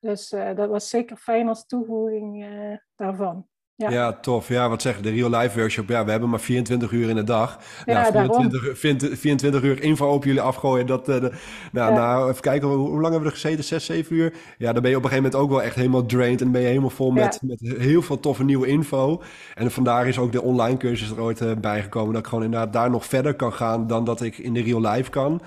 Dus 0.00 0.28
dat 0.28 0.68
was 0.68 0.88
zeker 0.88 1.16
fijn 1.16 1.48
als 1.48 1.66
toevoeging 1.66 2.46
daarvan. 2.94 3.48
Ja. 3.78 3.90
ja. 3.90 4.12
tof. 4.12 4.48
Ja, 4.48 4.68
wat 4.68 4.82
zeg 4.82 5.00
de 5.00 5.10
real 5.10 5.30
life 5.30 5.58
workshop. 5.58 5.88
Ja, 5.88 6.04
we 6.04 6.10
hebben 6.10 6.28
maar 6.28 6.40
24 6.40 6.90
uur 6.90 7.08
in 7.08 7.16
de 7.16 7.24
dag. 7.24 7.58
Ja, 7.84 8.10
nou, 8.10 8.34
24, 8.74 9.18
24, 9.18 9.62
uur 9.62 9.82
info 9.82 10.12
op 10.12 10.24
jullie 10.24 10.40
afgooien. 10.40 10.86
Dat, 10.86 11.08
uh, 11.08 11.20
de, 11.20 11.32
nou, 11.72 11.94
nou, 11.94 12.30
even 12.30 12.42
kijken, 12.42 12.68
hoe, 12.68 12.76
hoe, 12.76 13.00
lang 13.00 13.02
hebben 13.02 13.20
we 13.20 13.26
er 13.26 13.40
gezeten? 13.40 13.64
6, 13.64 13.84
7 13.84 14.16
uur? 14.16 14.32
Ja, 14.58 14.72
dan 14.72 14.82
ben 14.82 14.90
je 14.90 14.96
op 14.96 15.02
een 15.04 15.08
gegeven 15.08 15.30
moment 15.30 15.34
ook 15.34 15.50
wel 15.50 15.62
echt 15.62 15.74
helemaal 15.74 16.06
drained. 16.06 16.40
En 16.40 16.50
ben 16.50 16.60
je 16.60 16.66
helemaal 16.66 16.90
vol 16.90 17.10
met, 17.10 17.40
met 17.42 17.60
heel 17.60 18.02
veel 18.02 18.20
toffe 18.20 18.44
nieuwe 18.44 18.66
info. 18.66 19.22
En 19.54 19.70
vandaar 19.70 20.08
is 20.08 20.18
ook 20.18 20.32
de 20.32 20.42
online 20.42 20.76
cursus 20.76 21.10
er 21.10 21.20
ooit 21.20 21.40
uh, 21.40 21.52
bijgekomen. 21.60 22.12
Dat 22.12 22.22
ik 22.22 22.28
gewoon 22.28 22.44
inderdaad 22.44 22.72
daar 22.72 22.90
nog 22.90 23.06
verder 23.06 23.34
kan 23.34 23.52
gaan 23.52 23.86
dan 23.86 24.04
dat 24.04 24.20
ik 24.20 24.38
in 24.38 24.54
de 24.54 24.62
real 24.62 24.80
life 24.80 25.10
kan. 25.10 25.40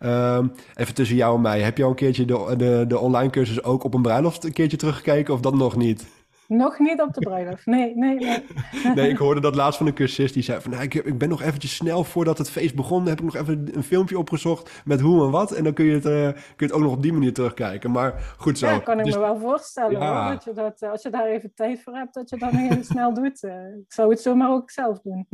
Um, 0.00 0.52
even 0.74 0.94
tussen 0.94 1.16
jou 1.16 1.34
en 1.34 1.40
mij. 1.40 1.60
Heb 1.60 1.76
je 1.76 1.82
al 1.82 1.90
een 1.90 1.96
keertje 1.96 2.24
de, 2.24 2.54
de, 2.56 2.84
de 2.88 2.98
online 2.98 3.30
cursus 3.30 3.62
ook 3.62 3.84
op 3.84 3.94
een 3.94 4.02
bruiloft 4.02 4.44
een 4.44 4.52
keertje 4.52 4.76
teruggekeken 4.76 5.34
of 5.34 5.40
dat 5.40 5.54
nog 5.54 5.76
niet? 5.76 6.06
Nog 6.48 6.78
niet 6.78 7.00
op 7.00 7.14
de 7.14 7.20
bruiloft. 7.20 7.66
Nee, 7.66 7.96
nee, 7.96 8.18
nee. 8.18 8.44
nee, 8.94 9.08
ik 9.08 9.16
hoorde 9.16 9.40
dat 9.40 9.54
laatst 9.54 9.78
van 9.78 9.86
een 9.86 9.94
cursist 9.94 10.34
die 10.34 10.42
zei 10.42 10.60
van... 10.60 10.70
Nou, 10.70 10.82
ik, 10.82 10.94
ik 10.94 11.18
ben 11.18 11.28
nog 11.28 11.42
eventjes 11.42 11.74
snel 11.74 12.04
voordat 12.04 12.38
het 12.38 12.50
feest 12.50 12.74
begon... 12.74 13.06
heb 13.06 13.18
ik 13.18 13.24
nog 13.24 13.36
even 13.36 13.68
een 13.72 13.82
filmpje 13.82 14.18
opgezocht 14.18 14.82
met 14.84 15.00
hoe 15.00 15.24
en 15.24 15.30
wat. 15.30 15.52
En 15.52 15.64
dan 15.64 15.72
kun 15.72 15.84
je 15.84 15.94
het, 15.94 16.04
uh, 16.04 16.28
kun 16.32 16.42
je 16.56 16.64
het 16.64 16.72
ook 16.72 16.80
nog 16.80 16.92
op 16.92 17.02
die 17.02 17.12
manier 17.12 17.32
terugkijken. 17.32 17.90
Maar 17.90 18.34
goed 18.38 18.58
zo. 18.58 18.66
Ja, 18.66 18.78
kan 18.78 18.98
ik 18.98 19.04
dus, 19.04 19.14
me 19.14 19.20
wel 19.20 19.38
voorstellen. 19.38 20.00
Ja. 20.00 20.30
dat 20.30 20.44
je 20.44 20.52
dat, 20.52 20.82
als 20.82 21.02
je 21.02 21.10
daar 21.10 21.26
even 21.26 21.52
tijd 21.54 21.82
voor 21.82 21.94
hebt, 21.94 22.14
dat 22.14 22.30
je 22.30 22.36
dat 22.36 22.50
heel 22.50 22.84
snel 22.92 23.14
doet. 23.14 23.42
ik 23.86 23.92
zou 23.92 24.10
het 24.10 24.20
zomaar 24.20 24.50
ook 24.50 24.70
zelf 24.70 25.00
doen. 25.00 25.26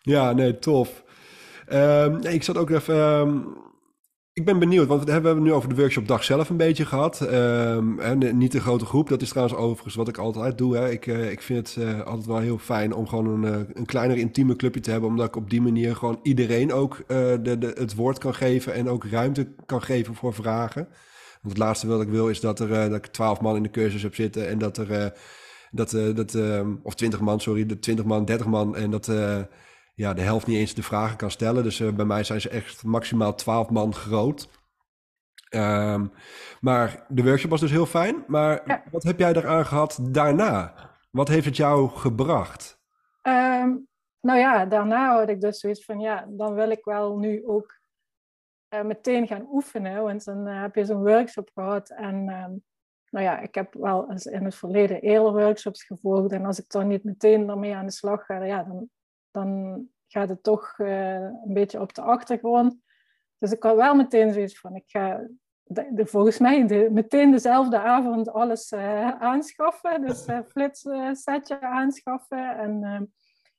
ja, 0.00 0.32
nee, 0.32 0.58
tof. 0.58 1.04
Um, 1.72 2.20
nee, 2.20 2.34
ik 2.34 2.42
zat 2.42 2.56
ook 2.56 2.70
even... 2.70 2.96
Um, 2.96 3.56
ik 4.34 4.44
ben 4.44 4.58
benieuwd, 4.58 4.88
want 4.88 5.04
we 5.04 5.10
hebben 5.10 5.42
nu 5.42 5.52
over 5.52 5.68
de 5.68 5.74
workshopdag 5.74 6.24
zelf 6.24 6.50
een 6.50 6.56
beetje 6.56 6.86
gehad. 6.86 7.20
En 7.20 8.38
niet 8.38 8.54
een 8.54 8.60
grote 8.60 8.84
groep, 8.84 9.08
dat 9.08 9.22
is 9.22 9.28
trouwens 9.28 9.58
overigens 9.58 9.94
wat 9.94 10.08
ik 10.08 10.18
altijd 10.18 10.58
doe. 10.58 10.76
Hè. 10.76 10.90
Ik, 10.90 11.06
uh, 11.06 11.30
ik 11.30 11.42
vind 11.42 11.74
het 11.74 11.84
uh, 11.84 12.00
altijd 12.00 12.26
wel 12.26 12.38
heel 12.38 12.58
fijn 12.58 12.94
om 12.94 13.06
gewoon 13.06 13.26
een, 13.26 13.52
uh, 13.52 13.60
een 13.74 13.86
kleiner 13.86 14.16
intieme 14.16 14.56
clubje 14.56 14.80
te 14.80 14.90
hebben. 14.90 15.08
Omdat 15.08 15.26
ik 15.26 15.36
op 15.36 15.50
die 15.50 15.60
manier 15.60 15.96
gewoon 15.96 16.20
iedereen 16.22 16.72
ook 16.72 17.04
de, 17.06 17.56
de, 17.58 17.74
het 17.74 17.94
woord 17.94 18.18
kan 18.18 18.34
geven 18.34 18.74
en 18.74 18.88
ook 18.88 19.04
ruimte 19.04 19.48
kan 19.66 19.82
geven 19.82 20.14
voor 20.14 20.34
vragen. 20.34 20.88
Want 21.42 21.54
het 21.54 21.58
laatste 21.58 21.86
wat 21.86 22.02
ik 22.02 22.08
wil 22.08 22.28
is 22.28 22.40
dat, 22.40 22.60
er, 22.60 22.68
dat 22.68 22.94
ik 22.94 23.06
twaalf 23.06 23.40
man 23.40 23.56
in 23.56 23.62
de 23.62 23.70
cursus 23.70 24.02
heb 24.02 24.14
zitten 24.14 24.48
en 24.48 24.58
dat 24.58 24.78
er... 24.78 25.12
dat, 25.70 25.90
dat, 25.90 26.38
of 26.82 26.94
twintig 26.94 27.20
man, 27.20 27.40
sorry, 27.40 27.66
de 27.66 27.78
twintig 27.78 28.04
man, 28.04 28.24
dertig 28.24 28.46
man 28.46 28.76
en 28.76 28.90
dat 28.90 29.06
ja, 29.94 30.14
de 30.14 30.22
helft 30.22 30.46
niet 30.46 30.56
eens 30.56 30.74
de 30.74 30.82
vragen 30.82 31.16
kan 31.16 31.30
stellen. 31.30 31.62
Dus 31.62 31.80
uh, 31.80 31.92
bij 31.92 32.04
mij 32.04 32.24
zijn 32.24 32.40
ze 32.40 32.48
echt 32.48 32.84
maximaal 32.84 33.34
12 33.34 33.70
man 33.70 33.94
groot. 33.94 34.48
Um, 35.50 36.12
maar 36.60 37.04
de 37.08 37.22
workshop 37.22 37.50
was 37.50 37.60
dus 37.60 37.70
heel 37.70 37.86
fijn. 37.86 38.24
Maar 38.26 38.62
ja. 38.66 38.82
wat 38.90 39.02
heb 39.02 39.18
jij 39.18 39.32
eraan 39.32 39.66
gehad 39.66 39.98
daarna? 40.02 40.74
Wat 41.10 41.28
heeft 41.28 41.44
het 41.44 41.56
jou 41.56 41.88
gebracht? 41.88 42.80
Um, 43.22 43.88
nou 44.20 44.38
ja, 44.38 44.66
daarna 44.66 45.18
had 45.18 45.28
ik 45.28 45.40
dus 45.40 45.58
zoiets 45.58 45.84
van, 45.84 46.00
ja, 46.00 46.26
dan 46.28 46.54
wil 46.54 46.70
ik 46.70 46.84
wel 46.84 47.18
nu 47.18 47.46
ook 47.46 47.80
uh, 48.74 48.82
meteen 48.82 49.26
gaan 49.26 49.46
oefenen. 49.50 50.02
Want 50.02 50.24
dan 50.24 50.48
uh, 50.48 50.60
heb 50.60 50.74
je 50.74 50.84
zo'n 50.84 51.02
workshop 51.02 51.50
gehad. 51.54 51.90
En 51.90 52.14
um, 52.14 52.62
nou 53.10 53.24
ja, 53.24 53.38
ik 53.38 53.54
heb 53.54 53.74
wel 53.74 54.10
eens 54.10 54.26
in 54.26 54.44
het 54.44 54.54
verleden 54.54 55.00
eerder 55.00 55.32
workshops 55.32 55.84
gevolgd. 55.84 56.32
En 56.32 56.44
als 56.44 56.58
ik 56.58 56.70
dan 56.70 56.86
niet 56.86 57.04
meteen 57.04 57.48
ermee 57.48 57.74
aan 57.74 57.86
de 57.86 57.92
slag 57.92 58.24
ga, 58.24 58.44
ja, 58.44 58.62
dan 58.62 58.90
dan 59.34 59.82
gaat 60.06 60.28
het 60.28 60.42
toch 60.42 60.78
uh, 60.78 61.14
een 61.14 61.54
beetje 61.54 61.80
op 61.80 61.94
de 61.94 62.02
achtergrond. 62.02 62.76
Dus 63.38 63.52
ik 63.52 63.62
had 63.62 63.76
wel 63.76 63.94
meteen 63.94 64.32
zoiets 64.32 64.58
van, 64.58 64.74
ik 64.74 64.84
ga 64.86 65.26
de, 65.62 66.06
volgens 66.06 66.38
mij 66.38 66.66
de, 66.66 66.88
meteen 66.90 67.30
dezelfde 67.30 67.78
avond 67.78 68.28
alles 68.28 68.72
uh, 68.72 69.10
aanschaffen. 69.10 70.06
Dus 70.06 70.28
uh, 70.28 70.38
flitssetje 70.46 71.60
aanschaffen. 71.60 72.58
En 72.58 73.12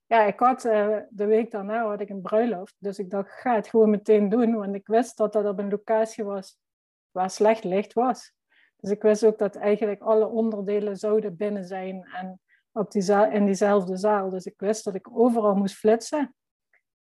ja, 0.05 0.24
ik 0.24 0.39
had 0.39 0.62
de 0.62 1.25
week 1.25 1.51
daarna 1.51 1.88
had 1.88 2.01
ik 2.01 2.10
een 2.10 2.22
bruiloft. 2.22 2.75
Dus 2.77 3.00
ik 3.00 3.10
dacht, 3.10 3.32
ga 3.32 3.55
het 3.55 3.67
gewoon 3.67 3.89
meteen 3.89 4.29
doen. 4.29 4.55
Want 4.55 4.75
ik 4.75 4.88
wist 4.88 5.17
dat 5.17 5.34
dat 5.34 5.46
op 5.46 5.60
een 5.60 5.70
locatie 5.70 6.24
was 6.24 6.60
waar 7.12 7.29
slecht 7.29 7.63
licht 7.63 7.94
was. 7.94 8.34
Dus 8.77 8.91
ik 8.91 9.01
wist 9.01 9.25
ook 9.25 9.38
dat 9.38 9.55
eigenlijk 9.55 10.01
alle 10.01 10.27
onderdelen 10.27 10.98
zouden 10.98 11.36
binnen 11.36 11.65
zijn. 11.65 12.08
En 12.13 12.39
op 12.75 12.91
die 12.91 13.01
zaal, 13.01 13.32
in 13.32 13.46
diezelfde 13.46 13.98
zaal. 13.98 14.29
Dus 14.29 14.46
ik 14.46 14.53
wist 14.58 14.84
dat 14.84 14.96
ik 14.96 15.17
overal 15.17 15.55
moest 15.55 15.75
flitsen. 15.75 16.36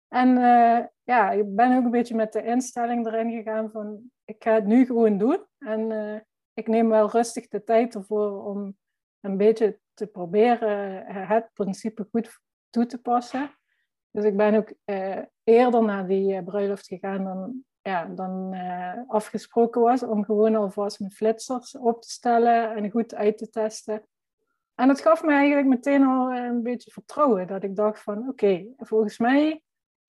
En 0.07 0.27
uh, 0.29 0.79
ja, 1.03 1.31
ik 1.31 1.55
ben 1.55 1.77
ook 1.77 1.83
een 1.83 1.91
beetje 1.91 2.15
met 2.15 2.33
de 2.33 2.43
instelling 2.43 3.05
erin 3.05 3.31
gegaan 3.31 3.71
van 3.71 4.11
ik 4.25 4.43
ga 4.43 4.53
het 4.53 4.65
nu 4.65 4.85
gewoon 4.85 5.17
doen. 5.17 5.45
En 5.57 5.89
uh, 5.89 6.19
ik 6.53 6.67
neem 6.67 6.89
wel 6.89 7.09
rustig 7.09 7.47
de 7.47 7.63
tijd 7.63 7.95
ervoor 7.95 8.45
om 8.45 8.77
een 9.19 9.37
beetje 9.37 9.79
te 9.93 10.07
proberen 10.07 11.05
uh, 11.09 11.29
het 11.29 11.49
principe 11.53 12.07
goed 12.11 12.39
toe 12.69 12.85
te 12.85 13.01
passen. 13.01 13.55
Dus 14.11 14.23
ik 14.23 14.37
ben 14.37 14.55
ook 14.55 14.73
eerder 15.43 15.83
naar 15.83 16.07
die 16.07 16.43
bruiloft 16.43 16.87
gegaan 16.87 17.23
dan, 17.23 17.63
ja, 17.81 18.05
dan 18.05 18.55
afgesproken 19.07 19.81
was. 19.81 20.03
Om 20.03 20.25
gewoon 20.25 20.55
alvast 20.55 20.99
mijn 20.99 21.11
flitsers 21.11 21.77
op 21.77 22.01
te 22.01 22.09
stellen 22.09 22.75
en 22.75 22.91
goed 22.91 23.15
uit 23.15 23.37
te 23.37 23.49
testen. 23.49 24.05
En 24.81 24.89
het 24.89 25.01
gaf 25.01 25.23
me 25.23 25.31
eigenlijk 25.31 25.67
meteen 25.67 26.03
al 26.03 26.31
een 26.31 26.63
beetje 26.63 26.91
vertrouwen. 26.91 27.47
Dat 27.47 27.63
ik 27.63 27.75
dacht 27.75 28.01
van 28.01 28.29
oké, 28.29 28.65
volgens 28.77 29.17
mij 29.17 29.61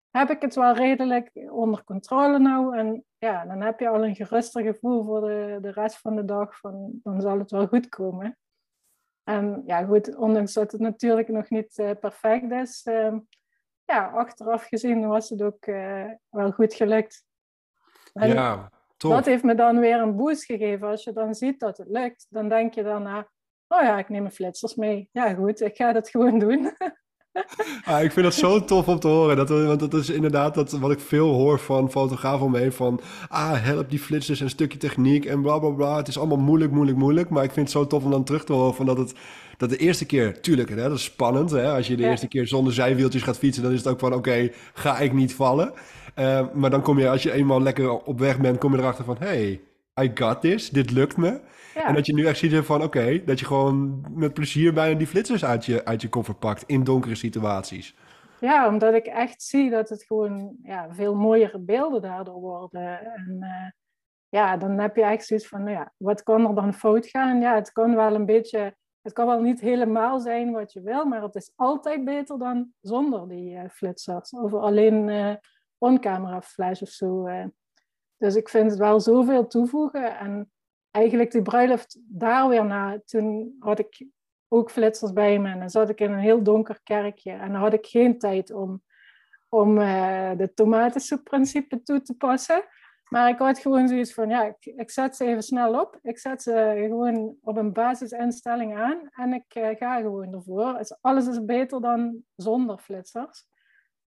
heb 0.10 0.30
ik 0.30 0.42
het 0.42 0.56
wel 0.56 0.74
redelijk 0.74 1.32
onder 1.50 1.84
controle 1.84 2.40
nou. 2.40 2.78
En 2.78 3.06
ja, 3.18 3.46
dan 3.46 3.62
heb 3.62 3.80
je 3.80 3.90
al 3.90 4.04
een 4.04 4.16
geruster 4.16 4.64
gevoel 4.64 5.06
voor 5.06 5.22
de, 5.22 5.58
de 5.62 5.72
rest 5.72 5.98
van 5.98 6.16
de 6.16 6.26
dag. 6.26 6.60
Van, 6.60 7.00
dan 7.04 7.22
zal 7.22 7.40
het 7.40 7.52
wel 7.52 7.68
goed 7.68 7.90
komen. 7.90 8.38
En 9.24 9.64
ja, 9.66 9.86
goed, 9.86 10.16
ondanks 10.16 10.54
dat 10.54 10.72
het 10.72 10.82
natuurlijk 10.82 11.28
nog 11.28 11.50
niet 11.50 11.78
uh, 11.78 11.92
perfect 12.00 12.52
is. 12.52 12.86
Uh, 12.86 13.18
ja, 13.86 14.08
achteraf 14.08 14.64
gezien 14.64 15.08
was 15.08 15.30
het 15.30 15.42
ook 15.42 15.66
uh, 15.66 16.12
wel 16.30 16.52
goed 16.52 16.74
gelukt. 16.74 17.26
En 18.14 18.28
ja, 18.28 18.72
tof. 18.98 19.12
Dat 19.12 19.26
heeft 19.26 19.44
me 19.44 19.56
dan 19.56 19.80
weer 19.80 20.00
een 20.00 20.16
boost 20.16 20.46
gegeven. 20.46 20.88
Als 20.88 21.04
je 21.04 21.14
dan 21.14 21.36
ziet 21.36 21.60
dat 21.60 21.78
het 21.78 21.88
lukt, 21.88 22.26
dan 22.30 22.50
denk 22.50 22.74
je 22.74 22.84
daarna 22.84 23.28
oh 23.72 23.82
ja, 23.82 23.98
ik 23.98 24.10
neem 24.10 24.22
mijn 24.22 24.34
flitsers 24.34 24.76
mee. 24.76 25.10
Ja, 25.12 25.34
goed, 25.34 25.62
ik 25.62 25.76
ga 25.76 25.94
dat 25.94 26.10
gewoon 26.10 26.40
doen. 26.40 26.72
Ah, 27.84 28.04
ik 28.04 28.12
vind 28.12 28.26
dat 28.26 28.34
zo 28.34 28.66
tof 28.66 28.88
om 28.88 29.00
te 29.00 29.08
horen. 29.08 29.36
Dat, 29.36 29.50
want 29.50 29.80
dat 29.80 29.94
is 29.94 30.10
inderdaad 30.10 30.54
dat, 30.54 30.72
wat 30.72 30.92
ik 30.92 31.00
veel 31.00 31.34
hoor 31.34 31.60
van 31.60 31.92
fotografen 31.92 32.46
omheen. 32.46 32.72
Van, 32.72 33.02
ah, 33.28 33.64
help 33.64 33.90
die 33.90 34.00
flitsers 34.00 34.40
en 34.40 34.46
een 34.46 34.52
stukje 34.52 34.78
techniek 34.78 35.26
en 35.26 35.42
bla 35.42 35.60
bla 35.60 35.70
bla. 35.70 35.98
Het 35.98 36.08
is 36.08 36.18
allemaal 36.18 36.38
moeilijk, 36.38 36.72
moeilijk, 36.72 36.98
moeilijk. 36.98 37.30
Maar 37.30 37.44
ik 37.44 37.52
vind 37.52 37.66
het 37.66 37.78
zo 37.78 37.88
tof 37.88 38.04
om 38.04 38.12
dan 38.12 38.24
terug 38.24 38.44
te 38.44 38.54
horen 38.54 38.76
van 38.76 38.86
dat 38.86 38.98
het... 38.98 39.14
Dat 39.58 39.70
de 39.70 39.78
eerste 39.78 40.06
keer, 40.06 40.42
tuurlijk, 40.42 40.70
hè, 40.70 40.76
dat 40.76 40.92
is 40.92 41.04
spannend. 41.04 41.52
Hè? 41.52 41.72
Als 41.72 41.88
je 41.88 41.96
de 41.96 42.04
eerste 42.04 42.28
keer 42.28 42.48
zonder 42.48 42.74
zijwieltjes 42.74 43.22
gaat 43.22 43.38
fietsen, 43.38 43.64
dan 43.64 43.72
is 43.72 43.78
het 43.78 43.88
ook 43.88 44.00
van, 44.00 44.14
oké, 44.14 44.50
ga 44.74 45.00
ik 45.00 45.14
niet 45.14 45.36
vallen. 45.36 45.74
Uh, 46.20 46.48
maar 46.54 46.70
dan 46.70 46.82
kom 46.82 47.00
je, 47.00 47.10
als 47.10 47.24
je 47.24 47.32
eenmaal 47.32 47.62
lekker 47.62 47.92
op 47.92 48.20
weg 48.20 48.40
bent, 48.40 48.58
kom 48.58 48.74
je 48.74 48.80
erachter 48.80 49.06
van, 49.06 49.16
hey, 49.20 49.62
I 50.02 50.12
got 50.14 50.42
this, 50.42 50.70
dit 50.70 50.92
lukt 50.92 51.18
me. 51.18 51.40
En 51.88 51.94
dat 51.94 52.06
je 52.06 52.14
nu 52.14 52.26
echt 52.26 52.38
ziet 52.38 52.56
van, 52.56 52.84
oké, 52.84 53.24
dat 53.26 53.40
je 53.40 53.46
gewoon 53.46 54.06
met 54.16 54.34
plezier 54.34 54.74
bijna 54.74 54.98
die 54.98 55.08
flitsers 55.08 55.46
uit 55.46 55.66
je, 55.66 55.86
uit 55.86 56.02
je 56.02 56.10
koffer 56.10 56.36
pakt 56.36 56.64
in 56.66 56.84
donkere 56.84 57.16
situaties. 57.16 57.96
Ja, 58.40 58.68
omdat 58.68 58.94
ik 58.94 59.06
echt 59.06 59.42
zie 59.42 59.70
dat 59.70 59.90
het 59.90 60.04
gewoon 60.04 60.56
ja, 60.64 60.88
veel 60.94 61.16
mooiere 61.16 61.60
beelden 61.60 62.02
daardoor 62.02 62.40
worden. 62.40 63.00
En 63.16 63.38
uh, 63.40 63.70
ja, 64.30 64.58
dan 64.58 64.80
heb 64.80 64.96
je 64.96 65.04
echt 65.04 65.26
zoiets 65.26 65.48
van, 65.48 65.64
nou 65.64 65.76
ja, 65.76 65.94
wat 65.98 66.24
kan 66.24 66.48
er 66.48 66.56
dan 66.56 66.74
fout 66.74 67.08
gaan? 67.08 67.42
Ja, 67.42 67.56
het 67.56 67.72
kan 67.72 67.96
wel 67.96 68.16
een 68.16 68.26
beetje, 68.26 68.76
het 69.02 69.14
kan 69.14 69.26
wel 69.26 69.42
niet 69.42 69.60
helemaal 69.60 70.20
zijn 70.20 70.52
wat 70.52 70.74
je 70.74 70.82
wil, 70.82 71.06
maar 71.06 71.22
het 71.22 71.36
is 71.36 71.52
altijd 71.56 72.06
beter 72.06 72.40
dan 72.40 72.72
zonder 72.82 73.28
die 73.28 73.54
uh, 73.54 73.62
flitsers. 73.70 74.30
Of 74.30 74.54
alleen 74.54 75.08
uh, 75.08 75.34
on-camera 75.78 76.42
flash 76.42 76.82
of 76.82 76.90
zo. 76.90 77.30
Dus 78.18 78.36
ik 78.36 78.50
vind 78.50 78.70
het 78.70 78.80
wel 78.80 79.00
zoveel 79.00 79.48
toevoegen. 79.48 80.18
En 80.18 80.52
eigenlijk 80.92 81.32
die 81.32 81.42
bruiloft 81.42 82.00
daar 82.02 82.48
weer 82.48 82.66
na, 82.66 83.02
toen 83.06 83.56
had 83.60 83.80
ik 83.80 84.06
ook 84.48 84.72
flitsers 84.72 85.14
bij 85.14 85.40
me. 85.40 85.50
En 85.50 85.60
dan 85.60 85.70
zat 85.70 85.90
ik 85.90 86.00
in 86.00 86.12
een 86.12 86.20
heel 86.20 86.44
donker 86.44 86.80
kerkje. 86.84 87.32
En 87.32 87.52
dan 87.52 87.62
had 87.62 87.74
ik 87.74 87.86
geen 87.86 88.20
tijd 88.20 88.52
om, 88.52 88.84
om 89.50 89.78
uh, 89.78 90.32
de 90.38 90.54
tomatensoepprincipe 90.54 91.84
toe 91.84 92.02
te 92.02 92.14
passen. 92.14 92.64
Maar 93.10 93.30
ik 93.30 93.38
had 93.38 93.60
gewoon 93.60 93.88
zoiets 93.88 94.14
van, 94.14 94.30
ja, 94.30 94.44
ik, 94.44 94.66
ik, 94.76 94.90
zet 94.90 95.16
ze 95.16 95.26
even 95.26 95.44
snel 95.44 95.80
op. 95.82 96.00
Ik 96.02 96.18
zet 96.18 96.42
ze 96.42 96.86
gewoon 96.88 97.36
op 97.42 97.58
een 97.58 97.74
basisinstelling 97.74 98.78
aan. 98.78 99.10
En 99.12 99.34
ik 99.34 99.56
uh, 99.56 99.68
ga 99.78 100.00
gewoon 100.00 100.34
ervoor. 100.34 100.78
Dus 100.78 100.98
alles 101.02 101.28
is 101.28 101.46
beter 101.46 101.82
dan 101.82 102.24
zonder 102.36 102.78
flitsers. 102.78 103.46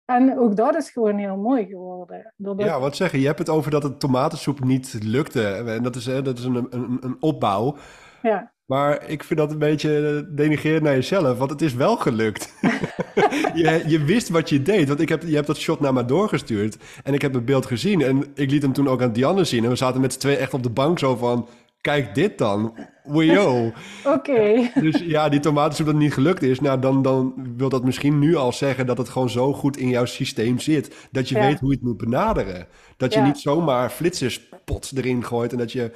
En 0.05 0.39
ook 0.39 0.57
dat 0.57 0.77
is 0.77 0.91
gewoon 0.91 1.19
heel 1.19 1.37
mooi 1.37 1.67
geworden. 1.67 2.33
Ja, 2.57 2.81
wat 2.81 2.97
zeggen? 2.97 3.21
Je 3.21 3.27
hebt 3.27 3.39
het 3.39 3.49
over 3.49 3.71
dat 3.71 3.83
het 3.83 4.01
tomatensoep 4.01 4.65
niet 4.65 4.99
lukte. 5.03 5.47
En 5.47 5.83
dat 5.83 5.97
is, 5.97 6.05
dat 6.05 6.39
is 6.39 6.45
een, 6.45 6.67
een, 6.71 6.99
een 7.01 7.17
opbouw. 7.21 7.77
Ja. 8.23 8.53
Maar 8.67 9.09
ik 9.09 9.25
vind 9.25 9.39
dat 9.39 9.51
een 9.51 9.59
beetje 9.59 10.27
denigrerend 10.31 10.83
naar 10.83 10.95
jezelf, 10.95 11.39
want 11.39 11.51
het 11.51 11.63
is 11.63 11.75
wel 11.75 11.97
gelukt. 11.97 12.55
je, 13.55 13.83
je 13.87 14.05
wist 14.05 14.29
wat 14.29 14.49
je 14.49 14.63
deed, 14.63 14.89
want 14.89 15.01
ik 15.01 15.09
heb, 15.09 15.23
je 15.23 15.35
hebt 15.35 15.47
dat 15.47 15.57
shot 15.57 15.81
naar 15.81 15.93
me 15.93 16.05
doorgestuurd. 16.05 16.77
En 17.03 17.15
ik 17.15 17.23
heb 17.23 17.35
het 17.35 17.45
beeld 17.45 17.67
gezien 17.67 18.03
en 18.03 18.25
ik 18.35 18.51
liet 18.51 18.63
hem 18.63 18.73
toen 18.73 18.89
ook 18.89 19.03
aan 19.03 19.13
Dianne 19.13 19.45
zien. 19.45 19.65
En 19.65 19.71
we 19.71 19.77
zaten 19.77 20.01
met 20.01 20.13
z'n 20.13 20.19
twee 20.19 20.37
echt 20.37 20.55
op 20.55 20.63
de 20.63 20.71
bank 20.71 20.99
zo 20.99 21.17
van 21.17 21.49
kijk 21.83 22.15
dit 22.15 22.39
dan. 22.39 22.75
Wajo. 23.05 23.73
Oké. 24.05 24.71
Dus 24.75 25.01
ja, 25.01 25.29
die 25.29 25.41
tomatensoep 25.41 25.87
dat 25.87 25.95
niet 25.95 26.13
gelukt 26.13 26.43
is, 26.43 26.61
nou 26.61 26.81
dan, 26.81 27.03
dan 27.03 27.35
wil 27.57 27.69
dat 27.69 27.85
misschien 27.85 28.19
nu 28.19 28.35
al 28.35 28.53
zeggen 28.53 28.87
dat 28.87 28.99
het 28.99 29.09
gewoon 29.09 29.31
zo 29.31 29.53
goed 29.53 29.77
in 29.77 29.89
jouw 29.89 30.05
systeem 30.05 30.59
zit. 30.59 31.09
Dat 31.11 31.29
je 31.29 31.35
weet 31.35 31.61
hoe 31.61 31.69
je 31.69 31.75
het 31.75 31.85
moet 31.85 31.97
benaderen. 31.97 32.67
Dat 32.97 33.15
je 33.15 33.21
niet 33.21 33.39
zomaar 33.39 33.91
flitserspot 33.91 34.93
erin 34.95 35.25
gooit 35.25 35.53
en 35.53 35.59
dat 35.59 35.73
je 35.73 35.93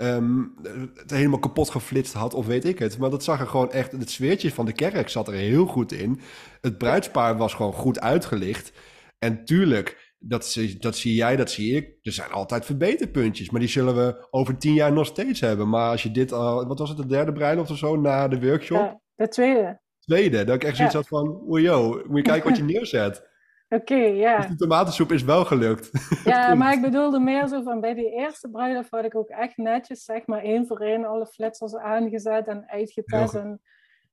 um, 0.00 0.54
het 0.94 1.10
helemaal 1.10 1.38
kapot 1.38 1.70
geflitst 1.70 2.12
had 2.12 2.34
of 2.34 2.46
weet 2.46 2.64
ik 2.64 2.78
het. 2.78 2.98
Maar 2.98 3.10
dat 3.10 3.24
zag 3.24 3.40
er 3.40 3.46
gewoon 3.46 3.72
echt, 3.72 3.92
het 3.92 4.10
sfeertje 4.10 4.52
van 4.52 4.64
de 4.64 4.72
kerk 4.72 5.08
zat 5.08 5.28
er 5.28 5.34
heel 5.34 5.66
goed 5.66 5.92
in. 5.92 6.20
Het 6.60 6.78
bruidspaar 6.78 7.36
was 7.36 7.54
gewoon 7.54 7.72
goed 7.72 8.00
uitgelicht. 8.00 8.72
En 9.18 9.44
tuurlijk, 9.44 10.09
dat, 10.22 10.46
zie- 10.46 10.78
dat 10.78 10.96
zie 10.96 11.14
jij, 11.14 11.36
dat 11.36 11.50
zie 11.50 11.76
ik. 11.76 11.96
Er 12.02 12.12
zijn 12.12 12.30
altijd 12.30 12.64
verbeterpuntjes, 12.64 13.50
maar 13.50 13.60
die 13.60 13.68
zullen 13.68 13.94
we 13.96 14.26
over 14.30 14.58
tien 14.58 14.74
jaar 14.74 14.92
nog 14.92 15.06
steeds 15.06 15.40
hebben. 15.40 15.68
Maar 15.68 15.90
als 15.90 16.02
je 16.02 16.10
dit 16.10 16.32
al, 16.32 16.66
wat 16.66 16.78
was 16.78 16.88
het, 16.88 16.98
de 16.98 17.06
derde 17.06 17.32
bruiloft 17.32 17.70
of 17.70 17.78
zo 17.78 17.96
na 18.00 18.28
de 18.28 18.40
workshop? 18.40 18.78
Ja, 18.78 19.00
de 19.14 19.28
tweede. 19.28 19.80
Tweede, 20.00 20.44
dat 20.44 20.54
ik 20.54 20.64
echt 20.64 20.76
zoiets 20.76 20.94
Ja. 20.94 21.00
had 21.00 21.08
van, 21.08 21.42
oei 21.50 21.62
yo, 21.62 22.02
moet 22.06 22.16
je 22.16 22.22
kijken 22.22 22.48
wat 22.48 22.58
je 22.58 22.64
neerzet. 22.72 23.28
Oké, 23.68 23.94
ja. 23.94 24.36
Dus 24.36 24.46
die 24.46 24.56
tomatensoep 24.56 25.12
is 25.12 25.22
wel 25.22 25.44
gelukt. 25.44 25.90
Ja, 26.24 26.54
maar 26.54 26.72
ik 26.72 26.80
bedoelde 26.80 27.18
meer 27.20 27.46
zo 27.48 27.62
van 27.62 27.80
bij 27.80 27.94
die 27.94 28.10
eerste 28.12 28.48
bruiloft 28.50 28.90
had 28.90 29.04
ik 29.04 29.14
ook 29.16 29.28
echt 29.28 29.56
netjes, 29.56 30.04
zeg 30.04 30.26
maar, 30.26 30.42
één 30.42 30.66
voor 30.66 30.80
één 30.80 31.04
alle 31.04 31.26
flitsers 31.26 31.74
aangezet 31.76 32.46
en 32.46 32.64
uitgetest. 32.68 33.34
En, 33.34 33.60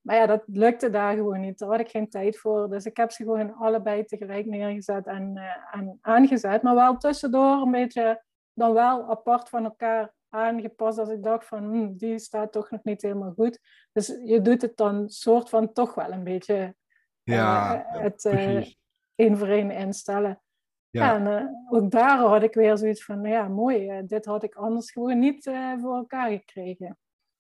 maar 0.08 0.16
ja, 0.16 0.26
dat 0.26 0.44
lukte 0.46 0.90
daar 0.90 1.16
gewoon 1.16 1.40
niet. 1.40 1.60
Daar 1.60 1.70
had 1.70 1.80
ik 1.80 1.90
geen 1.90 2.10
tijd 2.10 2.38
voor. 2.38 2.70
Dus 2.70 2.86
ik 2.86 2.98
heb 2.98 3.12
ze 3.12 3.24
gewoon 3.24 3.54
allebei 3.54 4.06
tegelijk 4.06 4.46
neergezet 4.46 5.08
en, 5.08 5.38
eh, 5.38 5.80
en 5.80 5.98
aangezet. 6.02 6.62
Maar 6.62 6.76
wel 6.76 6.98
tussendoor 6.98 7.62
een 7.62 7.72
beetje 7.72 8.24
dan 8.54 8.74
wel 8.74 9.10
apart 9.10 9.50
van 9.50 9.64
elkaar 9.64 10.14
aangepast. 10.30 10.98
Als 10.98 11.10
ik 11.10 11.24
dacht 11.24 11.48
van, 11.48 11.64
hm, 11.64 11.96
die 11.96 12.20
staat 12.20 12.52
toch 12.52 12.72
nog 12.72 12.84
niet 12.84 13.02
helemaal 13.02 13.32
goed. 13.32 13.60
Dus 13.92 14.08
je 14.24 14.42
doet 14.42 14.62
het 14.62 14.78
dan 14.78 15.10
soort 15.10 15.50
van 15.50 15.74
toch 15.74 15.94
wel 15.96 16.12
een 16.12 16.24
beetje 16.24 16.76
Ja, 17.24 17.86
eh, 17.86 18.02
het 18.02 18.26
eh, 18.26 18.34
precies. 18.34 18.80
één 19.16 19.38
voor 19.38 19.48
één 19.48 19.72
instellen. 19.72 20.42
Ja. 20.90 21.06
Ja, 21.06 21.26
en 21.26 21.56
ook 21.70 21.92
daar 21.92 22.18
had 22.18 22.44
ik 22.44 22.54
weer 22.54 22.78
zoiets 22.78 23.06
van, 23.06 23.24
ja, 23.24 23.48
mooi, 23.48 24.06
dit 24.06 24.26
had 24.26 24.44
ik 24.44 24.56
anders 24.56 24.92
gewoon 24.92 25.20
niet 25.20 25.44
voor 25.80 25.96
elkaar 25.96 26.30
gekregen. 26.30 26.98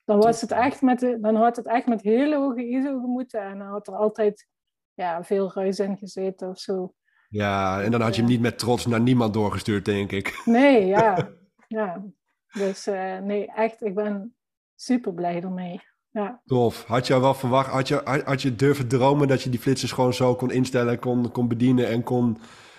Dan, 0.07 0.19
was 0.19 0.41
het 0.41 0.51
echt 0.51 0.81
met 0.81 1.17
dan 1.21 1.35
had 1.35 1.55
het 1.55 1.67
echt 1.67 1.87
met 1.87 2.01
hele 2.01 2.37
hoge 2.37 2.67
ISO 2.67 2.99
gemoeten 2.99 3.41
en 3.41 3.57
dan 3.57 3.67
had 3.67 3.87
er 3.87 3.95
altijd 3.95 4.47
ja, 4.93 5.23
veel 5.23 5.51
ruis 5.53 5.79
in 5.79 5.97
gezeten 5.97 6.49
of 6.49 6.59
zo. 6.59 6.93
Ja, 7.29 7.81
en 7.81 7.91
dan 7.91 8.01
had 8.01 8.15
je 8.15 8.21
hem 8.21 8.29
niet 8.29 8.41
met 8.41 8.59
trots 8.59 8.85
naar 8.85 9.01
niemand 9.01 9.33
doorgestuurd, 9.33 9.85
denk 9.85 10.11
ik. 10.11 10.41
Nee, 10.45 10.85
ja. 10.85 11.29
ja. 11.67 12.03
Dus 12.51 12.87
eh, 12.87 13.17
nee, 13.17 13.51
echt, 13.51 13.83
ik 13.83 13.95
ben 13.95 14.35
super 14.75 15.13
blij 15.13 15.41
ermee. 15.41 15.81
Ja. 16.09 16.41
Tof. 16.45 16.83
Had 16.83 17.07
je 17.07 17.19
wel 17.19 17.33
verwacht, 17.33 17.71
had 17.71 17.87
je, 17.87 18.01
had, 18.03 18.21
had 18.21 18.41
je 18.41 18.55
durven 18.55 18.87
dromen 18.87 19.27
dat 19.27 19.41
je 19.41 19.49
die 19.49 19.59
flitsers 19.59 19.91
gewoon 19.91 20.13
zo 20.13 20.35
kon 20.35 20.51
instellen, 20.51 20.99
kon, 20.99 21.31
kon 21.31 21.47
bedienen 21.47 21.87
en 21.87 22.03
kon... 22.03 22.37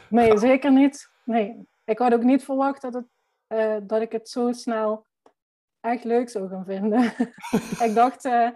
Nee, 0.09 0.39
zeker 0.39 0.73
niet. 0.73 1.11
Nee. 1.25 1.69
Ik 1.85 1.99
had 1.99 2.13
ook 2.13 2.23
niet 2.23 2.45
verwacht 2.45 2.83
dat, 2.83 2.95
het, 2.95 3.07
eh, 3.47 3.77
dat 3.83 4.01
ik 4.01 4.13
het 4.13 4.29
zo 4.29 4.53
snel 4.53 5.07
echt 5.81 6.05
leuk 6.05 6.29
zou 6.29 6.49
gaan 6.49 6.65
vinden. 6.65 7.03
ik 7.87 7.93
dacht, 7.95 8.25
eh, 8.25 8.49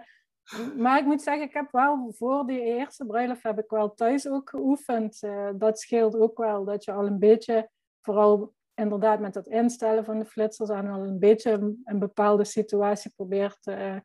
maar 0.77 0.99
ik 0.99 1.05
moet 1.05 1.21
zeggen, 1.21 1.43
ik 1.43 1.53
heb 1.53 1.71
wel 1.71 2.13
voor 2.17 2.45
die 2.45 2.61
eerste 2.61 3.05
bruiloft 3.05 3.43
heb 3.43 3.59
ik 3.59 3.69
wel 3.69 3.93
thuis 3.93 4.27
ook 4.27 4.49
geoefend. 4.49 5.23
Eh, 5.23 5.49
dat 5.55 5.79
scheelt 5.79 6.15
ook 6.15 6.37
wel, 6.37 6.65
dat 6.65 6.83
je 6.83 6.91
al 6.91 7.05
een 7.05 7.19
beetje, 7.19 7.69
vooral 8.01 8.53
inderdaad 8.73 9.19
met 9.19 9.35
het 9.35 9.47
instellen 9.47 10.05
van 10.05 10.19
de 10.19 10.25
flitsers, 10.25 10.69
en 10.69 10.87
al 10.87 11.03
een 11.03 11.19
beetje 11.19 11.75
een, 11.83 11.99
bepaalde 11.99 12.43
situatie 12.43 13.11
probeert 13.15 13.67
eh, 13.67 13.95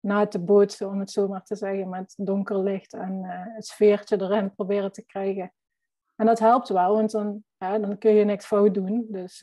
na 0.00 0.26
te 0.26 0.38
bootsen, 0.38 0.88
om 0.88 1.00
het 1.00 1.10
zo 1.10 1.28
maar 1.28 1.44
te 1.44 1.56
zeggen, 1.56 1.88
met 1.88 2.14
donker 2.16 2.62
licht 2.62 2.92
en 2.92 3.20
het 3.54 3.66
sfeertje 3.66 4.20
erin 4.20 4.54
proberen 4.54 4.92
te 4.92 5.04
krijgen. 5.04 5.52
En 6.16 6.26
dat 6.26 6.38
helpt 6.38 6.68
wel, 6.68 6.94
want 6.94 7.10
dan, 7.10 7.44
ja, 7.56 7.78
dan 7.78 7.98
kun 7.98 8.14
je 8.14 8.24
niks 8.24 8.46
fout 8.46 8.74
doen. 8.74 9.06
Dus 9.08 9.42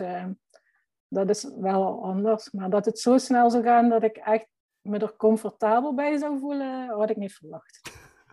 dat 1.14 1.30
is 1.30 1.52
wel 1.60 2.04
anders. 2.04 2.52
Maar 2.52 2.70
dat 2.70 2.86
het 2.86 3.00
zo 3.00 3.18
snel 3.18 3.50
zou 3.50 3.64
gaan 3.64 3.90
dat 3.90 4.04
ik 4.04 4.18
echt 4.18 4.48
me 4.82 4.98
er 4.98 5.16
comfortabel 5.18 5.94
bij 5.96 6.18
zou 6.18 6.40
voelen, 6.40 6.88
had 6.90 7.10
ik 7.10 7.18
niet 7.18 7.34
verwacht. 7.34 7.82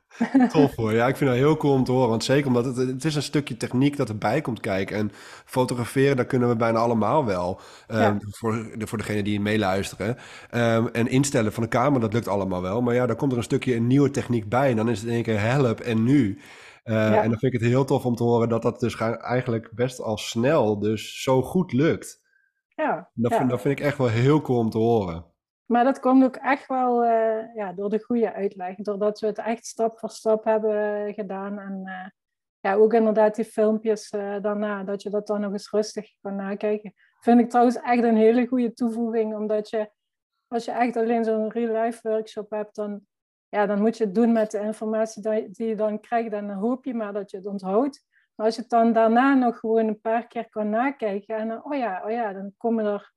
Tof 0.52 0.76
hoor. 0.76 0.92
Ja, 0.92 1.06
ik 1.08 1.16
vind 1.16 1.30
dat 1.30 1.38
heel 1.38 1.56
cool 1.56 1.74
om 1.74 1.84
te 1.84 1.92
horen. 1.92 2.08
Want 2.08 2.24
zeker 2.24 2.46
omdat 2.46 2.64
het, 2.64 2.76
het 2.76 3.04
is 3.04 3.14
een 3.14 3.22
stukje 3.22 3.56
techniek 3.56 3.96
dat 3.96 4.08
erbij 4.08 4.40
komt 4.40 4.60
kijken. 4.60 4.96
En 4.96 5.10
fotograferen, 5.44 6.16
dat 6.16 6.26
kunnen 6.26 6.48
we 6.48 6.56
bijna 6.56 6.78
allemaal 6.78 7.24
wel. 7.24 7.60
Ehm, 7.86 8.00
Ja. 8.00 8.16
voor, 8.30 8.66
voor 8.78 8.98
degenen 8.98 9.24
die 9.24 9.40
meeluisteren. 9.40 10.16
Ehm, 10.50 10.86
en 10.86 11.08
instellen 11.08 11.52
van 11.52 11.62
de 11.62 11.68
camera, 11.68 12.00
dat 12.00 12.12
lukt 12.12 12.28
allemaal 12.28 12.62
wel. 12.62 12.82
Maar 12.82 12.94
ja, 12.94 13.06
dan 13.06 13.16
komt 13.16 13.32
er 13.32 13.38
een 13.38 13.44
stukje 13.44 13.74
een 13.74 13.86
nieuwe 13.86 14.10
techniek 14.10 14.48
bij. 14.48 14.70
En 14.70 14.76
dan 14.76 14.88
is 14.88 14.98
het 14.98 15.08
in 15.08 15.14
één 15.14 15.22
keer 15.22 15.40
help 15.40 15.80
en 15.80 16.02
nu. 16.04 16.40
Eh, 16.82 16.94
Ja. 16.94 17.22
En 17.22 17.30
dan 17.30 17.38
vind 17.38 17.54
ik 17.54 17.60
het 17.60 17.68
heel 17.70 17.84
tof 17.84 18.04
om 18.04 18.14
te 18.14 18.22
horen 18.22 18.48
dat 18.48 18.62
dat 18.62 18.80
dus 18.80 18.96
eigenlijk 19.20 19.70
best 19.74 20.00
al 20.00 20.16
snel 20.18 20.78
dus 20.78 21.22
zo 21.22 21.42
goed 21.42 21.72
lukt. 21.72 22.19
Ja, 22.80 23.10
Dat, 23.14 23.30
ja. 23.30 23.38
vind, 23.38 23.50
dat 23.50 23.60
vind 23.60 23.78
ik 23.78 23.84
echt 23.84 23.98
wel 23.98 24.08
heel 24.08 24.40
cool 24.40 24.58
om 24.58 24.70
te 24.70 24.78
horen. 24.78 25.24
maar 25.66 25.84
dat 25.84 26.00
komt 26.00 26.24
ook 26.24 26.36
echt 26.36 26.66
wel 26.66 27.04
eh, 27.04 27.54
ja, 27.54 27.72
door 27.72 27.90
de 27.90 28.02
goede 28.02 28.32
uitleg. 28.32 28.76
Doordat 28.76 29.20
we 29.20 29.26
het 29.26 29.38
echt 29.38 29.66
stap 29.66 29.98
voor 29.98 30.10
stap 30.10 30.44
hebben 30.44 31.06
eh, 31.06 31.14
gedaan. 31.14 31.58
En 31.58 31.82
eh, 31.84 32.08
ja, 32.60 32.74
ook 32.74 32.92
inderdaad 32.94 33.34
die 33.34 33.44
filmpjes 33.44 34.10
daarna, 34.10 34.84
dat 34.84 35.02
je 35.02 35.10
dat 35.10 35.26
dan 35.26 35.40
nog 35.40 35.52
eens 35.52 35.70
rustig 35.70 36.14
kan 36.20 36.36
nakijken. 36.36 36.94
Vind 37.20 37.40
ik 37.40 37.48
trouwens 37.48 37.76
echt 37.76 38.02
een 38.02 38.16
hele 38.16 38.46
goede 38.46 38.72
toevoeging, 38.72 39.34
omdat 39.34 39.70
je, 39.70 39.90
als 40.48 40.64
je 40.64 40.70
echt 40.70 40.96
alleen 40.96 41.24
zo'n 41.24 41.50
real-life 41.50 42.08
workshop 42.08 42.50
hebt, 42.50 42.74
dan, 42.74 43.00
ja, 43.48 43.66
dan 43.66 43.80
moet 43.80 43.96
je 43.96 44.04
het 44.04 44.14
doen 44.14 44.32
met 44.32 44.50
de 44.50 44.58
informatie 44.60 45.22
die, 45.22 45.50
die 45.50 45.66
je 45.66 45.76
dan 45.76 46.00
krijgt 46.00 46.32
en 46.32 46.46
dan 46.46 46.56
hoop 46.56 46.84
je 46.84 46.94
maar 46.94 47.12
dat 47.12 47.30
je 47.30 47.36
het 47.36 47.46
onthoudt. 47.46 48.08
Maar 48.40 48.48
als 48.48 48.58
je 48.58 48.64
het 48.64 48.70
dan 48.70 48.92
daarna 48.92 49.34
nog 49.34 49.58
gewoon 49.58 49.86
een 49.86 50.00
paar 50.00 50.26
keer 50.26 50.48
kan 50.48 50.70
nakijken 50.70 51.36
en 51.36 51.48
dan, 51.48 51.64
oh 51.64 51.74
ja, 51.74 52.02
oh 52.04 52.10
ja, 52.10 52.32
dan 52.32 52.52
komen 52.56 52.84
er 52.84 53.12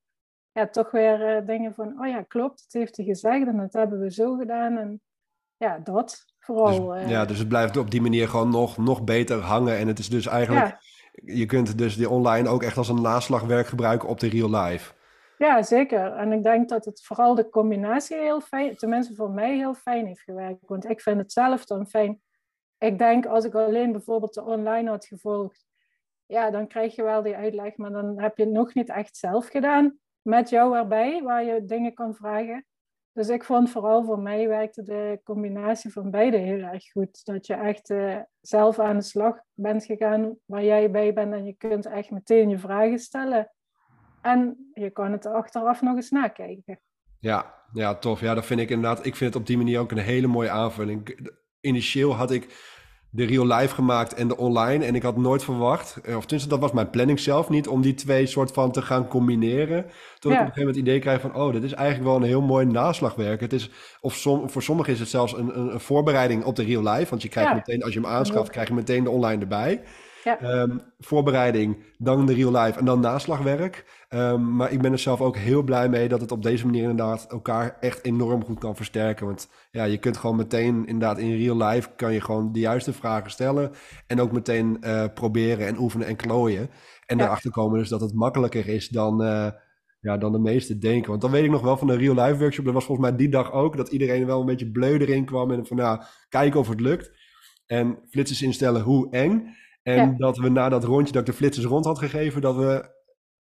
ja, 0.52 0.68
toch 0.68 0.92
weer 0.92 1.36
eh, 1.36 1.46
dingen 1.46 1.74
van, 1.74 2.00
oh 2.00 2.08
ja, 2.08 2.22
klopt, 2.22 2.62
het 2.62 2.74
heeft 2.74 2.98
hij 2.98 3.06
gezegd 3.06 3.48
en 3.48 3.58
dat 3.58 3.74
hebben 3.74 4.00
we 4.00 4.12
zo 4.12 4.36
gedaan. 4.36 4.78
En 4.78 5.02
ja, 5.58 5.80
dat 5.80 6.26
vooral. 6.40 6.88
Dus, 6.88 7.02
eh, 7.02 7.10
ja, 7.10 7.26
dus 7.26 7.38
het 7.38 7.48
blijft 7.48 7.78
op 7.78 7.92
die 7.92 8.02
manier 8.02 8.28
gewoon 8.28 8.50
nog, 8.50 8.78
nog 8.78 9.04
beter 9.04 9.40
hangen. 9.40 9.78
En 9.78 9.88
het 9.88 10.00
is 10.00 10.10
dus 10.10 10.26
eigenlijk, 10.26 10.66
ja, 10.66 10.80
je 11.34 11.46
kunt 11.46 11.78
dus 11.78 11.96
die 11.96 12.10
online 12.10 12.50
ook 12.50 12.64
echt 12.64 12.78
als 12.78 12.90
een 12.90 13.02
naslagwerk 13.02 13.68
gebruiken 13.68 14.10
op 14.10 14.20
de 14.20 14.30
real 14.30 14.50
life. 14.50 14.94
Ja, 15.38 15.62
zeker. 15.62 16.14
En 16.14 16.32
ik 16.32 16.44
denk 16.44 16.70
dat 16.70 16.86
het 16.86 17.04
vooral 17.04 17.36
de 17.36 17.50
combinatie 17.50 18.18
heel 18.18 18.42
fijn, 18.42 18.76
tenminste 18.76 19.16
voor 19.16 19.32
mij 19.32 19.56
heel 19.56 19.74
fijn 19.74 20.06
heeft 20.06 20.22
gewerkt. 20.22 20.60
Want 20.68 20.90
ik 20.90 21.02
vind 21.02 21.18
het 21.18 21.32
zelf 21.32 21.66
dan 21.66 21.88
fijn. 21.88 22.22
Ik 22.84 22.98
denk 22.98 23.26
als 23.26 23.46
ik 23.46 23.56
alleen 23.56 23.92
bijvoorbeeld 23.92 24.34
de 24.34 24.44
online 24.44 24.90
had 24.90 25.06
gevolgd, 25.06 25.66
ja, 26.26 26.52
dan 26.52 26.68
krijg 26.68 26.96
je 26.96 27.04
wel 27.04 27.22
die 27.22 27.36
uitleg, 27.36 27.78
maar 27.78 27.92
dan 27.92 28.20
heb 28.20 28.38
je 28.38 28.44
het 28.44 28.54
nog 28.54 28.74
niet 28.74 28.90
echt 28.90 29.18
zelf 29.18 29.48
gedaan 29.48 29.98
met 30.22 30.50
jou 30.50 30.78
erbij, 30.78 31.22
waar 31.22 31.44
je 31.44 31.66
dingen 31.66 31.94
kan 31.94 32.16
vragen. 32.16 32.66
Dus 33.12 33.30
ik 33.30 33.44
vond 33.44 33.70
vooral 33.70 34.04
voor 34.04 34.20
mij 34.20 34.48
werkte 34.48 34.84
de 34.84 35.20
combinatie 35.24 35.92
van 35.92 36.12
beide 36.12 36.38
heel 36.38 36.60
erg 36.60 36.92
goed. 36.92 37.26
Dat 37.26 37.48
je 37.48 37.54
echt 37.54 37.90
eh, 37.90 38.18
zelf 38.42 38.80
aan 38.80 38.98
de 38.98 39.04
slag 39.04 39.38
bent 39.54 39.86
gegaan 39.86 40.36
waar 40.46 40.64
jij 40.64 40.92
bij 40.92 41.14
bent 41.14 41.34
en 41.34 41.46
je 41.46 41.54
kunt 41.54 41.86
echt 41.86 42.12
meteen 42.12 42.50
je 42.50 42.58
vragen 42.58 43.00
stellen. 43.00 43.52
En 44.22 44.72
je 44.74 44.90
kan 44.90 45.12
het 45.12 45.26
achteraf 45.26 45.82
nog 45.82 45.96
eens 45.96 46.10
nakijken. 46.10 46.80
Ja, 47.20 47.54
ja, 47.74 47.96
tof. 47.96 48.20
Ja, 48.20 48.34
dat 48.34 48.46
vind 48.46 48.60
ik 48.60 48.70
inderdaad. 48.70 49.06
Ik 49.06 49.16
vind 49.16 49.34
het 49.34 49.42
op 49.42 49.48
die 49.48 49.58
manier 49.58 49.80
ook 49.80 49.92
een 49.92 49.98
hele 49.98 50.28
mooie 50.28 50.50
aanvulling. 50.50 51.32
Initieel 51.64 52.16
had 52.16 52.32
ik 52.32 52.48
de 53.10 53.26
real 53.26 53.48
life 53.48 53.74
gemaakt 53.76 54.14
en 54.14 54.28
de 54.28 54.38
online. 54.38 54.86
En 54.86 54.96
ik 54.96 55.04
had 55.04 55.18
nooit 55.18 55.44
verwacht, 55.44 55.98
eh, 56.04 56.16
of 56.16 56.22
tenminste 56.22 56.50
dat 56.50 56.60
was 56.60 56.72
mijn 56.72 56.90
planning 56.90 57.20
zelf 57.20 57.50
niet, 57.50 57.68
om 57.68 57.82
die 57.82 57.94
twee 57.94 58.26
soort 58.26 58.52
van 58.52 58.72
te 58.72 58.82
gaan 58.82 59.08
combineren. 59.08 59.84
Tot 59.84 59.92
ik 60.32 60.40
op 60.40 60.46
een 60.46 60.54
gegeven 60.54 60.60
moment 60.60 60.76
het 60.76 60.86
idee 60.86 61.00
krijg 61.00 61.22
van, 61.22 61.36
oh, 61.36 61.54
dit 61.54 61.64
is 61.64 61.74
eigenlijk 61.74 62.08
wel 62.10 62.16
een 62.16 62.28
heel 62.28 62.42
mooi 62.42 62.66
naslagwerk. 62.66 63.42
Het 63.42 63.54
is, 63.54 63.70
of 64.02 64.16
som, 64.16 64.50
voor 64.50 64.64
sommigen 64.64 64.94
is 64.94 65.00
het 65.00 65.10
zelfs 65.10 65.38
een, 65.38 65.60
een, 65.60 65.74
een 65.74 65.80
voorbereiding 65.80 66.44
op 66.44 66.56
de 66.56 66.64
real 66.64 66.84
life. 66.84 67.10
Want 67.10 67.22
je 67.22 67.30
krijgt 67.30 67.50
Ja. 67.50 67.56
meteen, 67.56 67.84
als 67.84 67.94
je 67.94 68.00
hem 68.00 68.10
aanschaft, 68.10 68.50
krijg 68.50 68.68
je 68.68 68.74
meteen 68.74 69.04
de 69.04 69.10
online 69.10 69.42
erbij. 69.42 69.82
Ja. 70.24 70.40
Ehm, 70.40 70.78
voorbereiding, 71.00 71.78
dan 71.98 72.26
de 72.26 72.34
real 72.34 72.52
life 72.52 72.80
en 72.80 72.86
dan 72.86 73.00
naslagwerk. 73.00 74.06
Ehm, 74.10 74.56
maar 74.56 74.72
ik 74.72 74.82
ben 74.82 74.92
er 74.92 75.00
zelf 75.00 75.22
ook 75.22 75.38
heel 75.38 75.64
blij 75.64 75.90
mee 75.90 76.08
dat 76.08 76.22
het 76.22 76.32
op 76.32 76.44
deze 76.44 76.66
manier 76.66 76.82
inderdaad 76.82 77.26
elkaar 77.32 77.78
echt 77.80 78.06
enorm 78.06 78.44
goed 78.46 78.60
kan 78.60 78.76
versterken. 78.76 79.26
Want 79.26 79.50
ja, 79.72 79.84
je 79.84 79.98
kunt 79.98 80.18
gewoon 80.18 80.36
meteen 80.36 80.86
inderdaad 80.86 81.18
in 81.18 81.38
real 81.38 81.58
life 81.58 81.90
kan 81.96 82.14
je 82.14 82.22
gewoon 82.22 82.52
de 82.52 82.60
juiste 82.60 82.94
vragen 82.94 83.32
stellen. 83.32 83.72
En 84.08 84.22
ook 84.22 84.32
meteen 84.32 84.78
eh, 84.82 85.06
proberen 85.14 85.68
en 85.68 85.78
oefenen 85.80 86.08
en 86.08 86.16
klooien. 86.16 86.70
En 87.06 87.18
Ja. 87.18 87.24
daarachter 87.24 87.52
komen 87.52 87.80
dus 87.80 87.90
dat 87.90 88.02
het 88.02 88.14
makkelijker 88.14 88.68
is 88.68 88.88
dan, 88.90 89.24
eh, 89.24 89.48
ja, 90.00 90.18
dan 90.18 90.32
de 90.32 90.40
meesten 90.40 90.80
denken. 90.80 91.10
Want 91.10 91.22
dan 91.22 91.32
weet 91.32 91.44
ik 91.44 91.52
nog 91.52 91.62
wel 91.62 91.78
van 91.78 91.88
de 91.88 91.98
real 91.98 92.16
life 92.16 92.38
workshop. 92.40 92.66
Dat 92.66 92.74
was 92.74 92.86
volgens 92.86 93.08
mij 93.08 93.18
die 93.18 93.30
dag 93.30 93.52
ook. 93.52 93.78
Dat 93.78 93.90
iedereen 93.90 94.26
wel 94.26 94.40
een 94.40 94.46
beetje 94.46 94.72
bleu 94.72 94.98
erin 94.98 95.26
kwam. 95.26 95.52
En 95.52 95.66
van 95.66 95.78
nou, 95.78 96.02
kijken 96.30 96.60
of 96.60 96.68
het 96.70 96.80
lukt. 96.80 97.12
En 97.66 97.98
flitsers 98.10 98.42
instellen, 98.42 98.82
hoe 98.82 99.10
eng. 99.12 99.56
En 99.84 99.96
Ja. 99.96 100.14
dat 100.18 100.38
we 100.38 100.50
na 100.50 100.70
dat 100.70 100.84
rondje 100.84 101.12
dat 101.14 101.22
ik 101.22 101.28
de 101.28 101.34
flitsers 101.34 101.66
rond 101.66 101.86
had 101.86 102.00
gegeven, 102.00 102.42
dat, 102.42 102.56
we, 102.56 102.90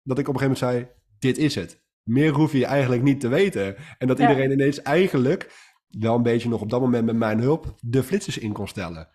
dat 0.02 0.18
ik 0.18 0.28
op 0.28 0.34
een 0.34 0.40
gegeven 0.40 0.66
moment 0.70 0.88
zei, 0.88 0.98
dit 1.18 1.38
is 1.38 1.54
het. 1.54 1.82
Meer 2.02 2.32
hoef 2.32 2.52
je 2.52 2.66
eigenlijk 2.66 3.02
niet 3.02 3.20
te 3.20 3.28
weten. 3.28 3.76
En 3.98 4.06
dat 4.06 4.18
Ja. 4.18 4.28
iedereen 4.28 4.50
ineens 4.50 4.82
eigenlijk, 4.82 5.70
wel 5.88 6.14
een 6.14 6.22
beetje 6.22 6.48
nog 6.48 6.60
op 6.60 6.70
dat 6.70 6.80
moment 6.80 7.04
met 7.04 7.16
mijn 7.16 7.40
hulp, 7.40 7.74
de 7.80 8.02
flitsers 8.02 8.38
in 8.38 8.52
kon 8.52 8.68
stellen. 8.68 9.08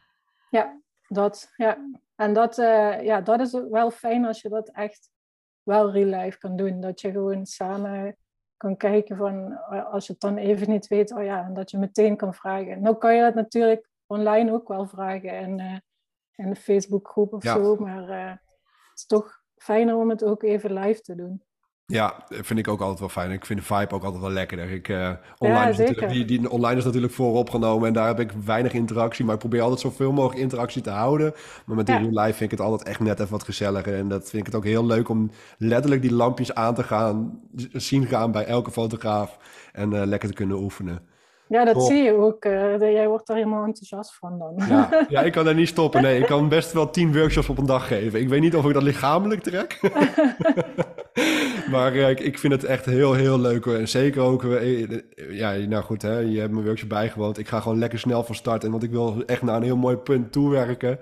Ja, 0.49 0.81
dat, 1.07 1.51
ja. 1.55 1.77
En 2.15 2.33
dat, 2.33 2.57
eh, 2.57 3.03
ja, 3.03 3.21
dat 3.21 3.39
is 3.39 3.51
wel 3.69 3.91
fijn 3.91 4.25
als 4.25 4.41
je 4.41 4.49
dat 4.49 4.69
echt 4.69 5.09
wel 5.63 5.91
real 5.91 6.21
life 6.23 6.37
kan 6.37 6.55
doen. 6.55 6.79
Dat 6.79 7.01
je 7.01 7.11
gewoon 7.11 7.45
samen 7.45 8.17
kan 8.57 8.77
kijken 8.77 9.17
van, 9.17 9.51
eh, 9.69 9.85
als 9.91 10.05
je 10.07 10.11
het 10.11 10.21
dan 10.21 10.37
even 10.37 10.69
niet 10.69 10.87
weet, 10.87 11.13
oh 11.13 11.23
ja, 11.23 11.45
en 11.45 11.53
dat 11.53 11.71
je 11.71 11.77
meteen 11.77 12.17
kan 12.17 12.33
vragen. 12.33 12.81
Nou 12.81 12.97
kan 12.97 13.15
je 13.15 13.21
dat 13.21 13.35
natuurlijk 13.35 13.89
online 14.05 14.51
ook 14.51 14.67
wel 14.67 14.87
vragen 14.87 15.29
en, 15.31 15.59
eh, 15.59 15.75
in 16.37 16.49
de 16.49 16.55
Facebookgroep 16.55 17.33
of 17.33 17.43
Ja. 17.43 17.53
zo, 17.53 17.75
maar 17.75 18.09
eh, 18.09 18.31
is 18.93 19.05
toch 19.05 19.41
fijner 19.55 19.95
om 19.95 20.09
het 20.09 20.23
ook 20.23 20.43
even 20.43 20.73
live 20.73 21.01
te 21.01 21.15
doen. 21.15 21.45
Ja, 21.93 22.23
vind 22.29 22.59
ik 22.59 22.67
ook 22.67 22.81
altijd 22.81 22.99
wel 22.99 23.09
fijn. 23.09 23.31
Ik 23.31 23.45
vind 23.45 23.59
de 23.59 23.65
vibe 23.65 23.95
ook 23.95 24.03
altijd 24.03 24.21
wel 24.21 24.31
lekkerder. 24.31 24.71
Ik, 24.71 24.87
uh, 24.87 25.11
online, 25.37 25.69
is 25.69 25.77
natuurlijk, 25.77 26.09
die, 26.09 26.25
die, 26.25 26.49
online 26.49 26.77
is 26.77 26.85
natuurlijk 26.85 27.13
vooropgenomen 27.13 27.87
en 27.87 27.93
daar 27.93 28.07
heb 28.07 28.19
ik 28.19 28.31
weinig 28.31 28.73
interactie. 28.73 29.25
Maar 29.25 29.33
ik 29.33 29.39
probeer 29.39 29.61
altijd 29.61 29.79
zoveel 29.79 30.11
mogelijk 30.11 30.41
interactie 30.41 30.81
te 30.81 30.89
houden. 30.89 31.33
Maar 31.65 31.75
met 31.75 31.85
die 31.85 31.99
live 31.99 32.33
vind 32.33 32.51
ik 32.51 32.57
het 32.57 32.67
altijd 32.67 32.89
echt 32.89 32.99
net 32.99 33.19
even 33.19 33.31
wat 33.31 33.43
gezelliger. 33.43 33.95
En 33.95 34.07
dat 34.07 34.29
vind 34.29 34.41
ik 34.41 34.45
het 34.45 34.55
ook 34.55 34.63
heel 34.63 34.85
leuk 34.85 35.09
om 35.09 35.31
letterlijk 35.57 36.01
die 36.01 36.13
lampjes 36.13 36.53
aan 36.53 36.73
te 36.73 36.83
gaan, 36.83 37.41
zien 37.71 38.05
gaan 38.05 38.31
bij 38.31 38.45
elke 38.45 38.71
fotograaf. 38.71 39.37
En 39.73 39.91
uh, 39.93 40.03
lekker 40.05 40.29
te 40.29 40.35
kunnen 40.35 40.57
oefenen. 40.57 41.07
Ja, 41.49 41.65
dat 41.65 41.83
zie 41.83 42.03
je 42.03 42.13
ook. 42.13 42.45
Uh, 42.45 42.79
jij 42.79 43.07
wordt 43.07 43.29
er 43.29 43.35
helemaal 43.35 43.65
enthousiast 43.65 44.15
van 44.15 44.39
dan. 44.39 44.67
Ja, 44.67 44.89
ja, 45.09 45.21
ik 45.21 45.31
kan 45.31 45.45
daar 45.45 45.55
niet 45.55 45.67
stoppen. 45.67 46.01
Nee, 46.01 46.19
ik 46.19 46.25
kan 46.25 46.49
best 46.49 46.71
wel 46.71 46.89
tien 46.89 47.13
workshops 47.13 47.49
op 47.49 47.57
een 47.57 47.65
dag 47.65 47.87
geven. 47.87 48.19
Ik 48.19 48.29
weet 48.29 48.41
niet 48.41 48.55
of 48.55 48.65
ik 48.65 48.73
dat 48.73 48.83
lichamelijk 48.83 49.41
trek. 49.41 49.79
maar 51.71 51.95
uh, 51.95 52.09
ik 52.09 52.39
vind 52.39 52.53
het 52.53 52.63
echt 52.63 52.85
heel, 52.85 53.13
heel 53.13 53.39
leuk. 53.39 53.65
En 53.65 53.87
zeker 53.87 54.21
ook, 54.21 54.43
uh, 54.43 54.87
ja, 55.29 55.51
nou 55.51 55.83
goed, 55.83 56.01
hè, 56.01 56.19
je 56.19 56.39
hebt 56.39 56.51
mijn 56.51 56.65
workshop 56.65 56.89
bijgewoond. 56.89 57.37
Ik 57.37 57.47
ga 57.47 57.59
gewoon 57.59 57.79
lekker 57.79 57.99
snel 57.99 58.23
van 58.23 58.35
start. 58.35 58.63
En 58.63 58.71
want 58.71 58.83
ik 58.83 58.91
wil 58.91 59.23
echt 59.25 59.41
naar 59.41 59.55
een 59.55 59.63
heel 59.63 59.77
mooi 59.77 59.95
punt 59.95 60.31
toewerken. 60.31 60.99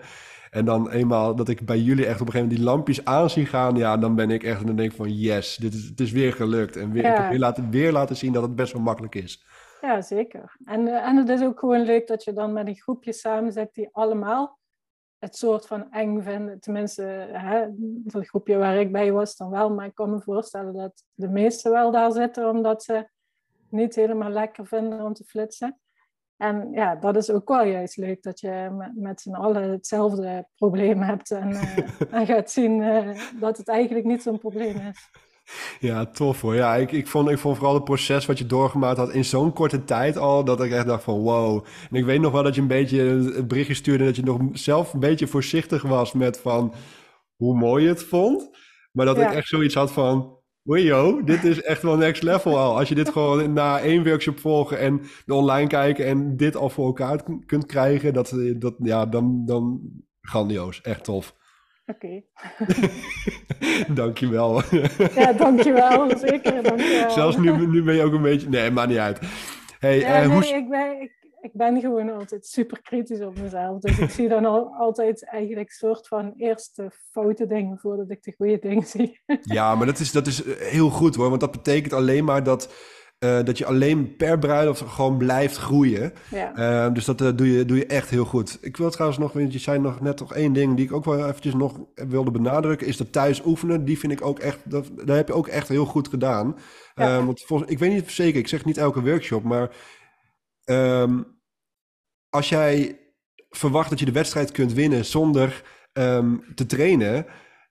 En 0.55 0.65
dan 0.65 0.89
eenmaal 0.89 1.36
dat 1.36 1.49
ik 1.49 1.65
bij 1.65 1.79
jullie 1.79 2.05
echt 2.05 2.21
op 2.21 2.27
een 2.27 2.34
gegeven 2.34 2.47
moment 2.47 2.58
die 2.58 2.65
lampjes 2.65 3.05
aan 3.05 3.29
zie 3.29 3.45
gaan, 3.45 3.75
ja, 3.75 3.97
dan 3.97 4.15
ben 4.15 4.31
ik 4.31 4.43
echt 4.43 4.60
en 4.60 4.65
dan 4.65 4.75
denk 4.75 4.91
ik 4.91 4.97
van 4.97 5.17
yes, 5.17 5.55
dit 5.55 5.73
is, 5.73 5.84
het 5.84 5.99
is 5.99 6.12
weer 6.12 6.34
gelukt. 6.34 6.75
En 6.75 6.91
weer, 6.91 7.05
ik 7.05 7.17
heb 7.17 7.29
weer 7.29 7.39
laten, 7.39 7.69
weer 7.69 7.91
laten 7.91 8.15
zien 8.15 8.34
dat 8.34 8.43
het 8.43 8.55
best 8.55 8.73
wel 8.73 8.81
makkelijk 8.81 9.15
is. 9.15 9.43
Ja, 9.86 10.02
zeker. 10.02 10.56
En, 10.63 10.88
eh, 10.88 11.08
en 11.08 11.15
het 11.15 11.30
is 11.30 11.41
ook 11.41 11.60
gewoon 11.60 11.82
leuk 11.82 12.08
dat 12.08 12.24
je 12.24 12.34
dan 12.34 12.54
met 12.54 12.67
een 12.67 12.76
groepje 12.76 13.13
samen 13.13 13.52
zit 13.52 13.74
die 13.74 13.89
allemaal 13.91 14.60
het 15.17 15.36
soort 15.36 15.67
van 15.67 15.91
eng 15.91 16.21
vinden. 16.21 16.60
Tenminste, 16.60 17.02
hè, 17.32 17.60
het 18.04 18.28
groepje 18.28 18.58
waar 18.58 18.80
ik 18.80 18.91
bij 18.91 19.12
was 19.12 19.36
dan 19.36 19.50
wel. 19.50 19.69
Maar 19.69 19.86
ik 19.86 19.95
kan 19.95 20.10
me 20.10 20.21
voorstellen 20.21 20.74
dat 20.74 21.04
de 21.13 21.28
meesten 21.28 21.71
wel 21.71 21.91
daar 21.91 22.12
zitten 22.12 22.50
omdat 22.50 22.84
ze 22.84 23.10
niet 23.69 23.95
helemaal 23.95 24.30
lekker 24.30 24.67
vinden 24.67 25.02
om 25.02 25.13
te 25.13 25.24
flitsen. 25.24 25.80
En 26.38 26.71
ja, 26.71 26.95
dat 26.95 27.15
is 27.15 27.32
ook 27.32 27.48
wel 27.48 27.63
juist 27.63 27.98
leuk 27.98 28.24
dat 28.24 28.39
je 28.39 28.69
met, 28.78 28.95
met 28.95 29.21
z'n 29.21 29.34
allen 29.34 29.71
hetzelfde 29.71 30.48
probleem 30.56 31.02
hebt 31.02 31.32
en, 31.32 31.50
uh, 31.50 31.78
en 32.19 32.26
gaat 32.26 32.52
zien 32.52 32.82
uh, 32.82 33.19
dat 33.39 33.58
het 33.58 33.67
eigenlijk 33.67 34.06
niet 34.06 34.21
zo'n 34.21 34.39
probleem 34.39 34.78
is. 34.78 35.10
Ja, 35.79 36.05
tof 36.05 36.41
hoor. 36.41 36.55
Ja, 36.55 36.75
ik, 36.75 36.91
ik, 36.91 37.08
vond, 37.08 37.29
ik 37.29 37.38
vond 37.38 37.58
vooral 37.58 37.73
het 37.73 37.84
proces 37.84 38.25
wat 38.25 38.38
je 38.38 38.45
doorgemaakt 38.45 38.97
had 38.97 39.13
in 39.13 39.25
zo'n 39.25 39.53
korte 39.53 39.84
tijd 39.84 40.17
al, 40.17 40.43
dat 40.43 40.62
ik 40.62 40.71
echt 40.71 40.86
dacht 40.86 41.03
van 41.03 41.19
wow. 41.19 41.65
En 41.91 41.97
ik 41.97 42.05
weet 42.05 42.21
nog 42.21 42.31
wel 42.31 42.43
dat 42.43 42.55
je 42.55 42.62
een 42.62 42.67
beetje 42.67 43.01
het 43.34 43.47
berichtje 43.47 43.73
stuurde 43.73 44.05
dat 44.05 44.15
je 44.15 44.23
nog 44.23 44.41
zelf 44.53 44.93
een 44.93 44.99
beetje 44.99 45.27
voorzichtig 45.27 45.81
was 45.81 46.13
met 46.13 46.39
van 46.39 46.73
hoe 47.36 47.58
mooi 47.58 47.84
je 47.84 47.89
het 47.89 48.03
vond. 48.03 48.49
Maar 48.91 49.05
dat 49.05 49.17
ik 49.17 49.31
echt 49.31 49.47
zoiets 49.47 49.75
had 49.75 49.91
van, 49.91 50.38
yo, 50.62 51.23
dit 51.23 51.43
is 51.43 51.62
echt 51.62 51.81
wel 51.81 51.97
next 51.97 52.23
level 52.23 52.58
al. 52.58 52.77
Als 52.77 52.89
je 52.89 52.95
dit 52.95 53.10
gewoon 53.17 53.53
na 53.53 53.79
één 53.79 54.03
workshop 54.03 54.39
volgen 54.39 54.79
en 54.79 55.01
online 55.27 55.67
kijken 55.67 56.05
en 56.05 56.38
dit 56.38 56.55
al 56.55 56.69
voor 56.69 56.86
elkaar 56.86 57.23
kunt 57.45 57.65
krijgen, 57.65 58.13
dat, 58.13 58.34
dat, 58.58 58.75
ja, 58.77 59.05
dan, 59.05 59.45
dan 59.45 59.81
grandioos. 60.21 60.81
Echt 60.81 61.03
tof. 61.03 61.36
Oké. 61.86 62.06
Okay. 62.06 62.26
dankjewel. 64.02 64.62
ja, 65.15 65.34
dankjewel. 65.34 66.17
Zeker, 66.17 66.63
dankjewel. 66.63 67.10
Zelfs 67.10 67.38
nu, 67.38 67.67
nu 67.67 67.84
ben 67.84 67.95
je 67.95 68.04
ook 68.04 68.13
een 68.13 68.21
beetje... 68.21 68.50
Nee, 68.50 68.71
maakt 68.71 68.89
niet 68.89 68.98
uit. 68.98 69.19
Hey, 69.80 70.00
ja, 70.00 70.21
uh, 70.21 70.28
nee, 70.28 70.36
hoe... 70.36 70.48
ik, 70.48 70.69
ben, 70.69 71.02
ik, 71.02 71.12
ik, 71.41 71.52
ben 71.54 71.80
gewoon 71.80 72.10
altijd 72.10 72.45
super 72.45 72.82
kritisch 72.82 73.21
op 73.21 73.39
mezelf. 73.39 73.80
Dus 73.80 74.00
ik 74.00 74.10
zie 74.10 74.28
dan 74.28 74.45
al, 74.45 74.74
altijd 74.78 75.26
eigenlijk 75.26 75.69
een 75.69 75.76
soort 75.76 76.08
van 76.08 76.34
eerste 76.38 76.91
foute 77.12 77.48
dingen 77.48 77.78
voordat 77.78 78.10
ik 78.10 78.24
de 78.24 78.34
goede 78.38 78.60
dingen 78.60 78.86
zie. 78.86 79.19
ja, 79.41 79.76
maar 79.76 79.86
dat 79.86 80.00
is, 80.00 80.12
dat 80.12 80.28
is 80.28 80.43
heel 80.60 80.89
goed 80.89 81.15
hoor. 81.15 81.30
Want 81.30 81.41
dat 81.41 81.52
betekent 81.52 81.93
alleen 81.93 82.24
maar 82.24 82.43
dat 82.43 82.74
uh, 83.26 83.44
dat 83.44 83.58
je 83.58 83.66
alleen 83.66 84.16
per 84.16 84.40
bruiloft 84.40 84.82
gewoon 84.82 85.18
blijft 85.18 85.58
groeien. 85.58 86.14
Ja. 86.32 86.86
Uh, 86.88 86.94
dus 86.94 87.06
dat 87.06 87.22
uh, 87.22 87.30
doe, 87.36 87.52
je, 87.52 87.66
doe 87.66 87.78
je 87.78 87.86
echt 87.86 88.10
heel 88.10 88.26
goed. 88.26 88.58
Ik 88.62 88.78
wil 88.78 88.90
trouwens 88.90 89.20
nog, 89.20 89.34
want 89.34 89.54
je 89.54 89.60
zei 89.60 89.80
nog 89.80 90.02
net 90.02 90.20
nog 90.20 90.34
één 90.34 90.54
ding 90.54 90.76
die 90.76 90.86
ik 90.86 90.94
ook 90.94 91.06
wel 91.06 91.28
eventjes 91.28 91.54
nog 91.54 91.80
wilde 91.94 92.32
benadrukken, 92.32 92.88
is 92.88 92.98
dat 92.98 93.12
thuis 93.12 93.46
oefenen. 93.46 93.86
Die 93.86 94.00
vind 94.00 94.12
ik 94.12 94.26
ook 94.26 94.40
echt, 94.40 94.60
dat, 94.64 94.90
daar 95.06 95.16
heb 95.16 95.28
je 95.28 95.34
ook 95.34 95.48
echt 95.48 95.68
heel 95.68 95.86
goed 95.86 96.08
gedaan. 96.08 96.56
Ja. 96.96 97.26
want 97.26 97.42
volgens, 97.42 97.72
ik 97.72 97.80
weet 97.80 97.94
niet 97.94 98.12
zeker, 98.12 98.40
ik 98.40 98.48
zeg 98.48 98.66
niet 98.66 98.78
elke 98.78 99.02
workshop, 99.02 99.44
maar 99.44 99.70
um, 100.66 101.26
als 102.30 102.50
jij 102.50 103.00
verwacht 103.50 103.90
dat 103.90 104.00
je 104.00 104.06
de 104.06 104.12
wedstrijd 104.12 104.52
kunt 104.52 104.74
winnen 104.74 105.06
zonder 105.06 105.64
um, 105.94 106.44
te 106.56 106.66
trainen, 106.66 107.26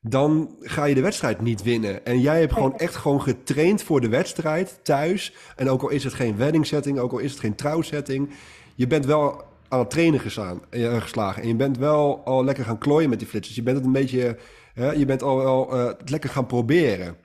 dan 0.07 0.57
ga 0.61 0.85
je 0.85 0.95
de 0.95 1.01
wedstrijd 1.01 1.40
niet 1.40 1.62
winnen. 1.62 2.05
En 2.05 2.21
jij 2.21 2.40
hebt 2.40 2.53
gewoon 2.53 2.77
echt 2.77 2.97
gewoon 2.97 3.23
getraind 3.23 3.83
voor 3.83 4.01
de 4.01 4.09
wedstrijd 4.09 4.81
thuis. 4.83 5.35
En 5.57 5.69
ook 5.69 5.83
al 5.83 5.88
is 5.88 6.05
het 6.05 6.14
geen 6.14 6.37
wedding 6.37 6.67
setting, 6.67 6.99
ook 6.99 7.12
al 7.12 7.19
is 7.19 7.31
het 7.31 7.40
geen 7.40 7.55
trouwsetting, 7.55 8.31
je 8.75 8.87
bent 8.87 9.07
wel 9.07 9.43
aan 9.69 9.79
het 9.79 9.90
trainen 9.90 10.21
geslaan, 10.21 10.61
uh, 10.71 11.01
geslagen. 11.01 11.43
En 11.43 11.49
je 11.49 11.57
bent 11.57 11.79
wel 11.79 12.25
al 12.25 12.45
lekker 12.45 12.64
gaan 12.64 12.79
klooien 12.79 13.11
met 13.11 13.19
die 13.19 13.29
flitsers. 13.29 13.57
Je 13.57 13.62
bent 13.62 13.77
het 13.77 13.87
een 13.87 13.93
beetje, 13.93 14.38
uh, 14.75 14.93
je 14.93 15.05
bent 15.05 15.23
al 15.23 15.37
wel 15.37 15.75
uh, 15.75 15.93
lekker 16.05 16.31
gaan 16.31 16.47
proberen. 16.47 17.17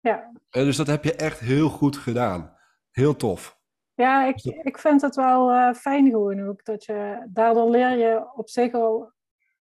Ja. 0.00 0.30
dus 0.50 0.76
dat 0.76 0.86
heb 0.86 1.04
je 1.04 1.14
echt 1.14 1.40
heel 1.40 1.68
goed 1.68 1.96
gedaan. 1.96 2.52
Heel 2.90 3.16
tof. 3.16 3.58
Ja, 3.94 4.26
ik, 4.26 4.44
ik 4.62 4.78
vind 4.78 5.02
het 5.02 5.14
wel 5.14 5.74
fijn 5.74 6.10
gewoon 6.10 6.48
ook. 6.48 6.64
Dat 6.64 6.84
je, 6.84 7.26
daardoor 7.28 7.70
leer 7.70 7.98
je 7.98 8.26
op 8.34 8.48
zich 8.48 8.72
al 8.72 9.12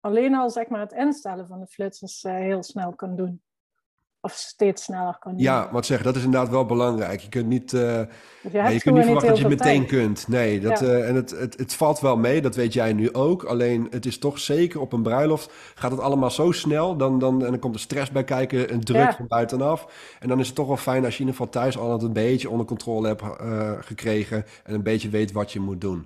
alleen 0.05 0.35
al 0.35 0.49
zeg 0.49 0.67
maar, 0.67 0.79
het 0.79 0.93
instellen 0.93 1.47
van 1.47 1.59
de 1.59 1.67
flitsers 1.67 2.23
uh, 2.23 2.33
heel 2.33 2.63
snel 2.63 2.93
kan 2.93 3.15
doen. 3.15 3.41
Of 4.21 4.31
steeds 4.31 4.83
sneller 4.83 5.17
kan 5.19 5.31
doen. 5.31 5.41
Ja, 5.41 5.71
wat 5.71 5.85
zeg, 5.85 6.01
dat 6.01 6.15
is 6.15 6.23
inderdaad 6.23 6.49
wel 6.49 6.65
belangrijk. 6.65 7.19
Je 7.19 7.29
kunt 7.29 7.47
niet, 7.47 7.73
uh, 7.73 7.81
je, 7.81 8.07
ja, 8.51 8.67
je 8.67 8.79
kunt 8.79 8.95
niet 8.95 9.03
verwachten 9.03 9.29
dat 9.29 9.39
je 9.39 9.47
meteen 9.47 9.85
tijd. 9.85 9.87
kunt. 9.87 10.27
Nee, 10.27 10.59
dat, 10.59 10.79
ja. 10.79 10.85
uh, 10.85 11.09
en 11.09 11.15
het, 11.15 11.31
het, 11.31 11.57
het 11.57 11.73
valt 11.73 11.99
wel 11.99 12.17
mee, 12.17 12.41
dat 12.41 12.55
weet 12.55 12.73
jij 12.73 12.93
nu 12.93 13.13
ook. 13.13 13.43
Alleen 13.43 13.87
het 13.89 14.05
is 14.05 14.19
toch 14.19 14.39
zeker 14.39 14.79
op 14.79 14.93
een 14.93 15.03
bruiloft 15.03 15.51
gaat 15.75 15.91
het 15.91 15.99
allemaal 15.99 16.31
zo 16.31 16.51
snel. 16.51 16.97
Dan, 16.97 17.19
dan, 17.19 17.43
en 17.45 17.49
dan 17.49 17.59
komt 17.59 17.75
er 17.75 17.81
stress 17.81 18.11
bij 18.11 18.23
kijken, 18.23 18.73
een 18.73 18.83
druk 18.83 19.01
ja. 19.01 19.15
van 19.15 19.27
buitenaf. 19.27 19.87
En 20.19 20.27
dan 20.27 20.39
is 20.39 20.47
het 20.47 20.55
toch 20.55 20.67
wel 20.67 20.77
fijn 20.77 21.05
als 21.05 21.17
je 21.17 21.23
in 21.23 21.27
ieder 21.27 21.41
geval 21.41 21.61
thuis 21.61 21.77
al 21.77 22.01
een 22.01 22.13
beetje 22.13 22.49
onder 22.49 22.65
controle 22.65 23.07
hebt 23.07 23.23
gekregen. 23.85 24.45
En 24.63 24.73
een 24.73 24.83
beetje 24.83 25.09
weet 25.09 25.31
wat 25.31 25.51
je 25.51 25.59
moet 25.59 25.81
doen. 25.81 26.05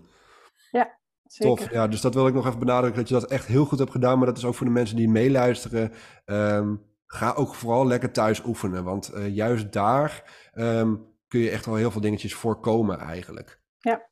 Ja, 0.71 0.98
Zeker. 1.29 1.55
Tof, 1.55 1.71
ja, 1.71 1.87
dus 1.87 2.01
dat 2.01 2.13
wil 2.13 2.27
ik 2.27 2.33
nog 2.33 2.47
even 2.47 2.59
benadrukken, 2.59 2.99
dat 2.99 3.09
je 3.09 3.13
dat 3.13 3.31
echt 3.31 3.45
heel 3.45 3.65
goed 3.65 3.79
hebt 3.79 3.91
gedaan. 3.91 4.17
Maar 4.17 4.27
dat 4.27 4.37
is 4.37 4.45
ook 4.45 4.55
voor 4.55 4.65
de 4.65 4.71
mensen 4.71 4.95
die 4.95 5.09
meeluisteren. 5.09 5.91
Um, 6.25 6.87
ga 7.05 7.33
ook 7.33 7.55
vooral 7.55 7.87
lekker 7.87 8.11
thuis 8.11 8.43
oefenen, 8.43 8.83
want 8.83 9.11
uh, 9.13 9.35
juist 9.35 9.71
daar 9.71 10.23
um, 10.53 11.07
kun 11.27 11.39
je 11.39 11.49
echt 11.49 11.65
wel 11.65 11.75
heel 11.75 11.91
veel 11.91 12.01
dingetjes 12.01 12.33
voorkomen 12.33 12.99
eigenlijk. 12.99 13.61
Ja. 13.77 14.09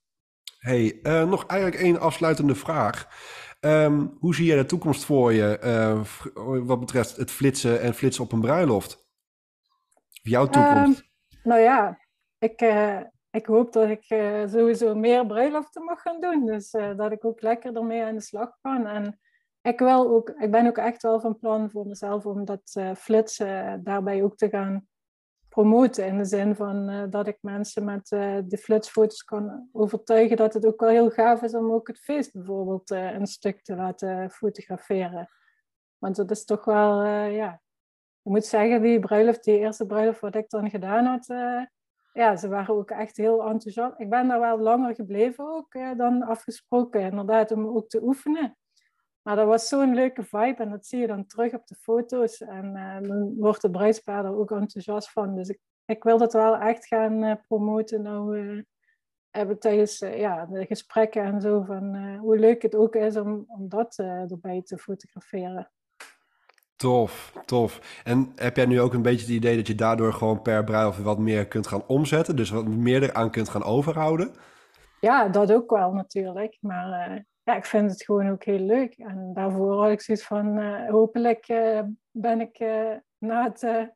Hey, 0.57 0.99
uh, 1.03 1.29
nog 1.29 1.45
eigenlijk 1.45 1.81
één 1.81 1.99
afsluitende 1.99 2.55
vraag. 2.55 3.07
Um, 3.59 4.17
hoe 4.19 4.35
zie 4.35 4.45
je 4.45 4.55
de 4.55 4.65
toekomst 4.65 5.05
voor 5.05 5.33
je 5.33 5.59
uh, 5.63 6.65
wat 6.65 6.79
betreft 6.79 7.15
het 7.15 7.31
flitsen 7.31 7.81
en 7.81 7.93
flitsen 7.93 8.23
op 8.23 8.31
een 8.31 8.41
bruiloft? 8.41 9.07
Jouw 10.21 10.47
toekomst? 10.47 11.03
nou 11.43 11.61
ja, 11.61 11.99
ik, 12.39 12.61
ik 13.37 13.45
hoop 13.45 13.73
dat 13.73 13.89
ik 13.89 14.09
uh, 14.09 14.47
sowieso 14.47 14.95
meer 14.95 15.25
bruiloften 15.25 15.83
mag 15.83 16.01
gaan 16.01 16.21
doen. 16.21 16.45
Dus 16.45 16.73
uh, 16.73 16.97
dat 16.97 17.11
ik 17.11 17.25
ook 17.25 17.41
lekker 17.41 17.75
ermee 17.75 18.03
aan 18.03 18.15
de 18.15 18.21
slag 18.21 18.57
kan. 18.61 18.87
En 18.87 19.19
ik, 19.61 19.79
wil 19.79 20.09
ook, 20.09 20.29
ik 20.29 20.51
ben 20.51 20.67
ook 20.67 20.77
echt 20.77 21.01
wel 21.01 21.19
van 21.19 21.39
plan 21.39 21.69
voor 21.69 21.87
mezelf 21.87 22.25
om 22.25 22.45
dat 22.45 22.75
uh, 22.77 22.95
flitsen 22.95 23.83
daarbij 23.83 24.23
ook 24.23 24.37
te 24.37 24.49
gaan 24.49 24.87
promoten. 25.49 26.05
In 26.05 26.17
de 26.17 26.25
zin 26.25 26.55
van 26.55 27.07
dat 27.09 27.27
ik 27.27 27.37
mensen 27.41 27.83
met 27.85 28.07
de 28.49 28.57
flitsfoto's 28.59 29.23
kan 29.23 29.69
overtuigen 29.71 30.37
dat 30.37 30.53
het 30.53 30.65
ook 30.65 30.79
wel 30.79 30.89
heel 30.89 31.09
gaaf 31.09 31.41
is 31.41 31.53
om 31.53 31.71
ook 31.71 31.87
het 31.87 31.99
feest 31.99 32.33
bijvoorbeeld 32.33 32.89
een 32.89 33.27
stuk 33.27 33.63
te 33.63 33.75
laten 33.75 34.29
fotograferen. 34.29 35.29
Want 35.97 36.15
dat 36.15 36.31
is 36.31 36.45
toch 36.45 36.65
wel, 36.65 37.05
ja, 37.25 37.61
ik 38.23 38.31
moet 38.31 38.45
zeggen, 38.45 38.81
die 38.81 38.99
bruiloft, 38.99 39.43
die 39.43 39.59
eerste 39.59 39.85
bruiloft 39.85 40.19
wat 40.19 40.35
ik 40.35 40.49
dan 40.49 40.69
gedaan 40.69 41.05
had, 41.05 41.27
ja, 42.17 42.35
ze 42.35 42.47
waren 42.47 42.75
ook 42.75 42.91
echt 42.91 43.17
heel 43.17 43.43
enthousiast. 43.43 43.99
Ik 43.99 44.09
ben 44.09 44.27
daar 44.27 44.39
wel 44.39 44.59
langer 44.59 44.95
gebleven 44.95 45.55
ook 45.55 45.73
eh, 45.73 45.97
dan 45.97 46.23
afgesproken, 46.23 47.01
inderdaad, 47.01 47.51
om 47.51 47.67
ook 47.67 47.89
te 47.89 48.03
oefenen. 48.03 48.57
Maar 49.21 49.35
dat 49.35 49.47
was 49.47 49.67
zo'n 49.67 49.93
leuke 49.93 50.23
vibe 50.23 50.63
en 50.63 50.69
dat 50.69 50.85
zie 50.85 50.99
je 50.99 51.07
dan 51.07 51.25
terug 51.25 51.53
op 51.53 51.67
de 51.67 51.75
foto's. 51.75 52.41
En 52.41 52.75
uh, 52.75 53.01
dan 53.01 53.35
wordt 53.35 53.61
de 53.61 53.69
bruidspaar 53.69 54.25
er 54.25 54.37
ook 54.37 54.51
enthousiast 54.51 55.11
van. 55.11 55.35
Dus 55.35 55.49
ik, 55.49 55.59
ik 55.85 56.03
wil 56.03 56.17
dat 56.17 56.33
wel 56.33 56.57
echt 56.57 56.87
gaan 56.87 57.23
uh, 57.23 57.33
promoten. 57.47 58.01
Nou, 58.01 58.39
uh, 58.39 58.63
hebben 59.29 59.59
tijdens 59.59 59.99
ja, 59.99 60.45
de 60.45 60.65
gesprekken 60.65 61.23
en 61.23 61.41
zo 61.41 61.61
van 61.61 62.15
hoe 62.15 62.39
leuk 62.39 62.61
het 62.61 62.75
ook 62.75 62.95
is 62.95 63.17
om, 63.17 63.45
om 63.47 63.69
dat 63.69 63.97
erbij 63.97 64.61
te 64.61 64.77
fotograferen. 64.77 65.71
Tof, 66.77 67.33
tof. 67.45 68.01
En 68.03 68.31
heb 68.35 68.55
jij 68.55 68.65
nu 68.65 68.81
ook 68.81 68.93
een 68.93 69.01
beetje 69.01 69.25
het 69.25 69.35
idee 69.35 69.55
dat 69.55 69.67
je 69.67 69.75
daardoor 69.75 70.13
gewoon 70.13 70.41
per 70.41 70.63
bruiloft 70.63 71.01
wat 71.01 71.17
meer 71.17 71.47
kunt 71.47 71.67
gaan 71.67 71.83
omzetten? 71.87 72.35
Dus 72.35 72.49
wat 72.49 72.67
meer 72.67 73.03
eraan 73.03 73.31
kunt 73.31 73.49
gaan 73.49 73.63
overhouden? 73.63 74.35
Ja, 74.99 75.27
dat 75.27 75.51
ook 75.51 75.69
wel 75.69 75.91
natuurlijk. 75.91 76.57
Maar 76.61 77.09
uh, 77.11 77.19
ja, 77.43 77.55
ik 77.55 77.65
vind 77.65 77.91
het 77.91 78.03
gewoon 78.03 78.29
ook 78.29 78.43
heel 78.43 78.59
leuk. 78.59 78.93
En 78.93 79.31
daarvoor 79.33 79.81
had 79.81 79.91
ik 79.91 80.01
zoiets 80.01 80.25
van, 80.25 80.75
hopelijk 80.87 81.45
ben 82.11 82.41
ik 82.41 82.59
na, 83.17 83.43
het, 83.43 83.89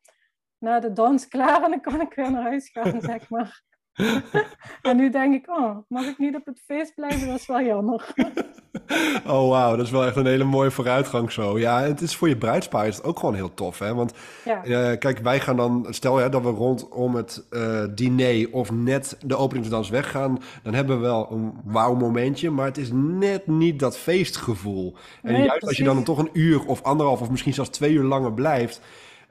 na 0.57 0.79
de 0.79 0.93
dans 0.93 1.27
klaar 1.27 1.63
en 1.63 1.69
dan 1.69 1.81
kan 1.81 2.01
ik 2.01 2.13
weer 2.13 2.31
naar 2.31 2.43
huis 2.43 2.69
gaan, 2.69 3.01
zeg 3.11 3.29
maar. 3.29 3.63
en 4.81 4.97
nu 4.97 5.09
denk 5.09 5.33
ik, 5.33 5.49
oh, 5.49 5.77
mag 5.87 6.05
ik 6.05 6.17
niet 6.17 6.35
op 6.35 6.45
het 6.45 6.61
feest 6.65 6.93
blijven? 6.93 7.27
Dat 7.27 7.39
is 7.39 7.47
wel 7.47 7.61
jammer. 7.61 8.13
oh, 9.27 9.49
wauw, 9.49 9.75
dat 9.75 9.85
is 9.85 9.91
wel 9.91 10.05
echt 10.05 10.15
een 10.15 10.25
hele 10.25 10.43
mooie 10.43 10.71
vooruitgang 10.71 11.31
zo. 11.31 11.59
Ja, 11.59 11.81
het 11.81 12.01
is 12.01 12.15
voor 12.15 12.27
je 12.27 12.37
bruidspaar 12.37 12.87
is 12.87 12.95
het 12.95 13.05
ook 13.05 13.19
gewoon 13.19 13.35
heel 13.35 13.53
tof, 13.53 13.79
hè? 13.79 13.93
Want 13.93 14.13
ja. 14.45 14.65
uh, 14.65 14.97
kijk, 14.97 15.19
wij 15.19 15.39
gaan 15.39 15.55
dan, 15.55 15.87
stel 15.89 16.19
ja, 16.19 16.29
dat 16.29 16.41
we 16.41 16.49
rondom 16.49 17.15
het 17.15 17.43
uh, 17.49 17.83
diner 17.95 18.47
of 18.51 18.71
net 18.71 19.17
de 19.25 19.37
openingsdans 19.37 19.89
weggaan, 19.89 20.39
dan 20.63 20.73
hebben 20.73 20.95
we 20.95 21.01
wel 21.01 21.27
een 21.31 21.53
wauw 21.63 21.95
momentje, 21.95 22.49
maar 22.49 22.65
het 22.65 22.77
is 22.77 22.89
net 22.93 23.47
niet 23.47 23.79
dat 23.79 23.97
feestgevoel. 23.97 24.95
En 25.21 25.33
nee, 25.33 25.43
juist 25.43 25.67
als 25.67 25.77
je 25.77 25.83
dan 25.83 26.03
toch 26.03 26.17
een 26.17 26.29
uur 26.33 26.65
of 26.65 26.81
anderhalf 26.83 27.21
of 27.21 27.29
misschien 27.29 27.53
zelfs 27.53 27.69
twee 27.69 27.91
uur 27.91 28.03
langer 28.03 28.33
blijft, 28.33 28.81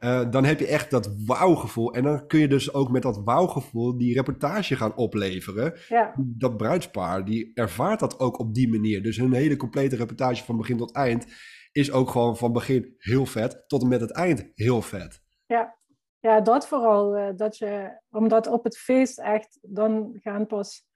uh, 0.00 0.30
dan 0.30 0.44
heb 0.44 0.58
je 0.58 0.66
echt 0.66 0.90
dat 0.90 1.14
wauwgevoel. 1.26 1.94
En 1.94 2.02
dan 2.02 2.26
kun 2.26 2.40
je 2.40 2.48
dus 2.48 2.74
ook 2.74 2.90
met 2.90 3.02
dat 3.02 3.22
wauwgevoel 3.24 3.98
die 3.98 4.14
reportage 4.14 4.76
gaan 4.76 4.96
opleveren. 4.96 5.74
Ja. 5.88 6.14
Dat 6.16 6.56
bruidspaar, 6.56 7.24
die 7.24 7.50
ervaart 7.54 8.00
dat 8.00 8.18
ook 8.18 8.38
op 8.38 8.54
die 8.54 8.68
manier. 8.68 9.02
Dus 9.02 9.16
een 9.16 9.32
hele 9.32 9.56
complete 9.56 9.96
reportage 9.96 10.44
van 10.44 10.56
begin 10.56 10.76
tot 10.76 10.92
eind 10.92 11.26
is 11.72 11.92
ook 11.92 12.10
gewoon 12.10 12.36
van 12.36 12.52
begin 12.52 12.94
heel 12.98 13.26
vet 13.26 13.64
tot 13.66 13.82
en 13.82 13.88
met 13.88 14.00
het 14.00 14.12
eind 14.12 14.50
heel 14.54 14.82
vet. 14.82 15.20
Ja, 15.46 15.76
ja 16.20 16.40
dat 16.40 16.66
vooral. 16.66 17.18
Uh, 17.18 17.28
dat 17.36 17.58
je, 17.58 18.00
omdat 18.10 18.46
op 18.46 18.64
het 18.64 18.78
feest 18.78 19.18
echt, 19.18 19.58
dan 19.62 20.18
gaan 20.22 20.46
pas... 20.46 20.88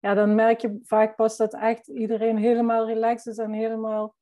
Ja, 0.00 0.14
dan 0.14 0.34
merk 0.34 0.60
je 0.60 0.78
vaak 0.82 1.16
pas 1.16 1.36
dat 1.36 1.54
echt 1.54 1.88
iedereen 1.88 2.36
helemaal 2.36 2.86
relaxed 2.86 3.32
is 3.32 3.38
en 3.38 3.52
helemaal 3.52 4.16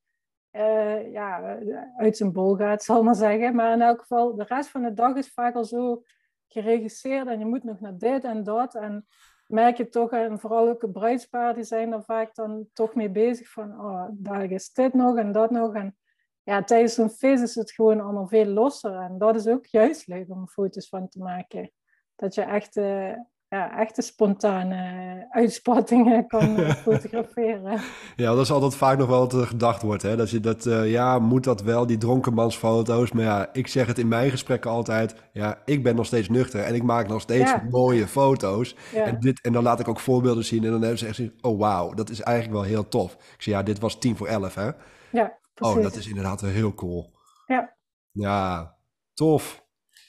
uh, 0.57 1.12
ja, 1.12 1.59
uit 1.97 2.16
zijn 2.16 2.33
bol 2.33 2.55
gaat, 2.55 2.83
zal 2.83 2.99
ik 2.99 3.05
maar 3.05 3.14
zeggen. 3.14 3.55
Maar 3.55 3.73
in 3.73 3.83
elk 3.83 4.01
geval, 4.01 4.35
de 4.35 4.45
rest 4.45 4.69
van 4.69 4.83
de 4.83 4.95
dag 4.95 5.16
is 5.16 5.33
vaak 5.33 5.55
al 5.55 5.64
zo 5.64 6.03
geregisseerd 6.49 7.27
en 7.27 7.38
je 7.38 7.47
moet 7.47 7.64
nog 7.64 7.81
naar 7.81 7.99
dit 7.99 8.25
en 8.25 8.45
dat. 8.45 8.75
En 8.75 9.07
merk 9.47 9.77
je 9.77 9.88
toch, 9.88 10.11
en 10.11 10.38
vooral 10.38 10.69
ook 10.69 10.81
de 10.81 10.90
bruidspaar, 10.90 11.55
die 11.55 11.64
zijn 11.64 11.92
er 11.92 12.05
vaak 12.05 12.35
dan 12.35 12.69
toch 12.73 12.95
mee 12.95 13.11
bezig 13.11 13.49
van, 13.49 13.81
oh, 13.81 14.09
daar 14.12 14.51
is 14.51 14.73
dit 14.73 14.95
nog 14.95 15.16
en 15.16 15.33
dat 15.33 15.51
nog. 15.51 15.75
En 15.75 15.97
ja, 16.42 16.64
tijdens 16.64 16.95
zo'n 16.95 17.11
feest 17.11 17.42
is 17.42 17.55
het 17.55 17.73
gewoon 17.73 18.01
allemaal 18.01 18.29
veel 18.29 18.47
losser. 18.47 18.97
En 18.97 19.19
dat 19.19 19.35
is 19.35 19.47
ook 19.47 19.66
juist 19.66 20.07
leuk 20.07 20.31
om 20.31 20.49
foto's 20.49 20.88
van 20.88 21.09
te 21.09 21.19
maken. 21.19 21.71
Dat 22.16 22.35
je 22.35 22.42
echt 22.42 22.77
uh, 22.77 23.12
ja, 23.57 23.79
echte 23.79 24.03
spontane 24.03 25.27
uitspattingen 25.31 26.27
kan 26.27 26.59
fotograferen. 26.87 27.81
Ja, 28.16 28.35
dat 28.35 28.45
is 28.45 28.51
altijd 28.51 28.75
vaak 28.75 28.99
nog 28.99 29.09
wel 29.09 29.19
wat 29.19 29.33
er 29.33 29.47
gedacht 29.47 29.83
wordt. 29.83 30.03
Hè? 30.03 30.16
Dat 30.16 30.31
je 30.31 30.40
dat, 30.40 30.66
uh, 30.66 30.90
ja, 30.90 31.19
moet 31.19 31.45
dat 31.45 31.62
wel, 31.62 31.87
die 31.87 31.99
dronkenmansfoto's. 31.99 33.12
Maar 33.12 33.25
ja, 33.25 33.49
ik 33.53 33.66
zeg 33.66 33.87
het 33.87 33.99
in 33.99 34.09
mijn 34.09 34.31
gesprekken 34.31 34.71
altijd. 34.71 35.14
Ja, 35.33 35.59
ik 35.64 35.83
ben 35.83 35.97
nog 35.97 36.07
steeds 36.07 36.29
nuchter 36.29 36.62
en 36.62 36.75
ik 36.75 36.83
maak 36.83 37.09
nog 37.09 37.21
steeds 37.21 37.55
mooie 37.71 38.07
foto's. 38.07 38.77
En, 38.95 39.21
dit, 39.21 39.40
en 39.40 39.53
dan 39.53 39.62
laat 39.62 39.81
ik 39.81 39.88
ook 39.88 40.01
voorbeelden 40.01 40.45
zien. 40.45 40.64
En 40.64 40.71
dan 40.71 40.81
hebben 40.81 40.99
ze 40.99 41.07
echt 41.07 41.16
zien, 41.16 41.38
oh 41.40 41.59
wauw, 41.59 41.95
dat 41.95 42.11
is 42.11 42.21
eigenlijk 42.21 42.59
wel 42.59 42.69
heel 42.69 42.88
tof. 42.88 43.12
Ik 43.12 43.42
zeg, 43.42 43.55
ja, 43.55 43.62
dit 43.62 43.81
was 43.81 43.99
tien 43.99 44.16
voor 44.16 44.27
elf, 44.27 44.55
hè? 44.55 44.71
Ja, 45.11 45.38
precies. 45.55 45.77
Oh, 45.77 45.83
dat 45.83 45.97
is 45.97 46.09
inderdaad 46.09 46.40
heel 46.40 46.75
cool. 46.75 47.14
Ja. 47.47 47.75
Ja, 48.12 48.75
tof. 49.14 49.64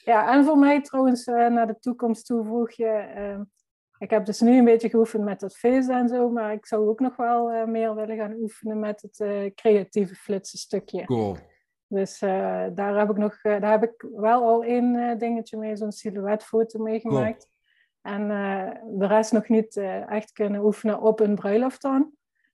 Ja, 0.08 0.32
en 0.32 0.44
voor 0.44 0.58
mij 0.58 0.82
trouwens 0.82 1.26
uh, 1.26 1.48
naar 1.48 1.66
de 1.66 1.78
toekomst 1.78 2.26
toe 2.26 2.44
vroeg 2.44 2.70
je... 2.70 3.12
Uh, 3.16 3.40
ik 3.98 4.10
heb 4.10 4.24
dus 4.24 4.40
nu 4.40 4.58
een 4.58 4.64
beetje 4.64 4.88
geoefend 4.88 5.24
met 5.24 5.40
het 5.40 5.56
feest 5.56 5.88
en 5.88 6.08
zo, 6.08 6.30
maar 6.30 6.52
ik 6.52 6.66
zou 6.66 6.88
ook 6.88 7.00
nog 7.00 7.16
wel 7.16 7.52
uh, 7.52 7.64
meer 7.64 7.94
willen 7.94 8.16
gaan 8.16 8.32
oefenen 8.32 8.78
met 8.78 9.02
het 9.02 9.18
uh, 9.18 9.54
creatieve 9.54 10.14
flitsen 10.14 10.58
stukje. 10.58 11.04
Cool. 11.04 11.36
Dus 11.86 12.18
daar 12.18 12.98
heb 12.98 13.10
ik 13.10 13.16
nog, 13.16 13.40
daar 13.40 13.70
heb 13.70 13.82
ik 13.82 14.06
wel 14.14 14.42
al 14.42 14.64
één 14.64 15.18
dingetje 15.18 15.56
mee, 15.56 15.76
zo'n 15.76 15.92
silhouetfoto 15.92 16.82
meegemaakt. 16.82 17.48
Cool. 18.02 18.14
En 18.14 18.28
de 18.98 19.06
rest 19.06 19.32
nog 19.32 19.48
niet 19.48 19.76
echt 20.08 20.32
kunnen 20.32 20.64
oefenen 20.64 21.00
op 21.00 21.20
een 21.20 21.34
bruiloft 21.34 21.82
dan. 21.82 22.12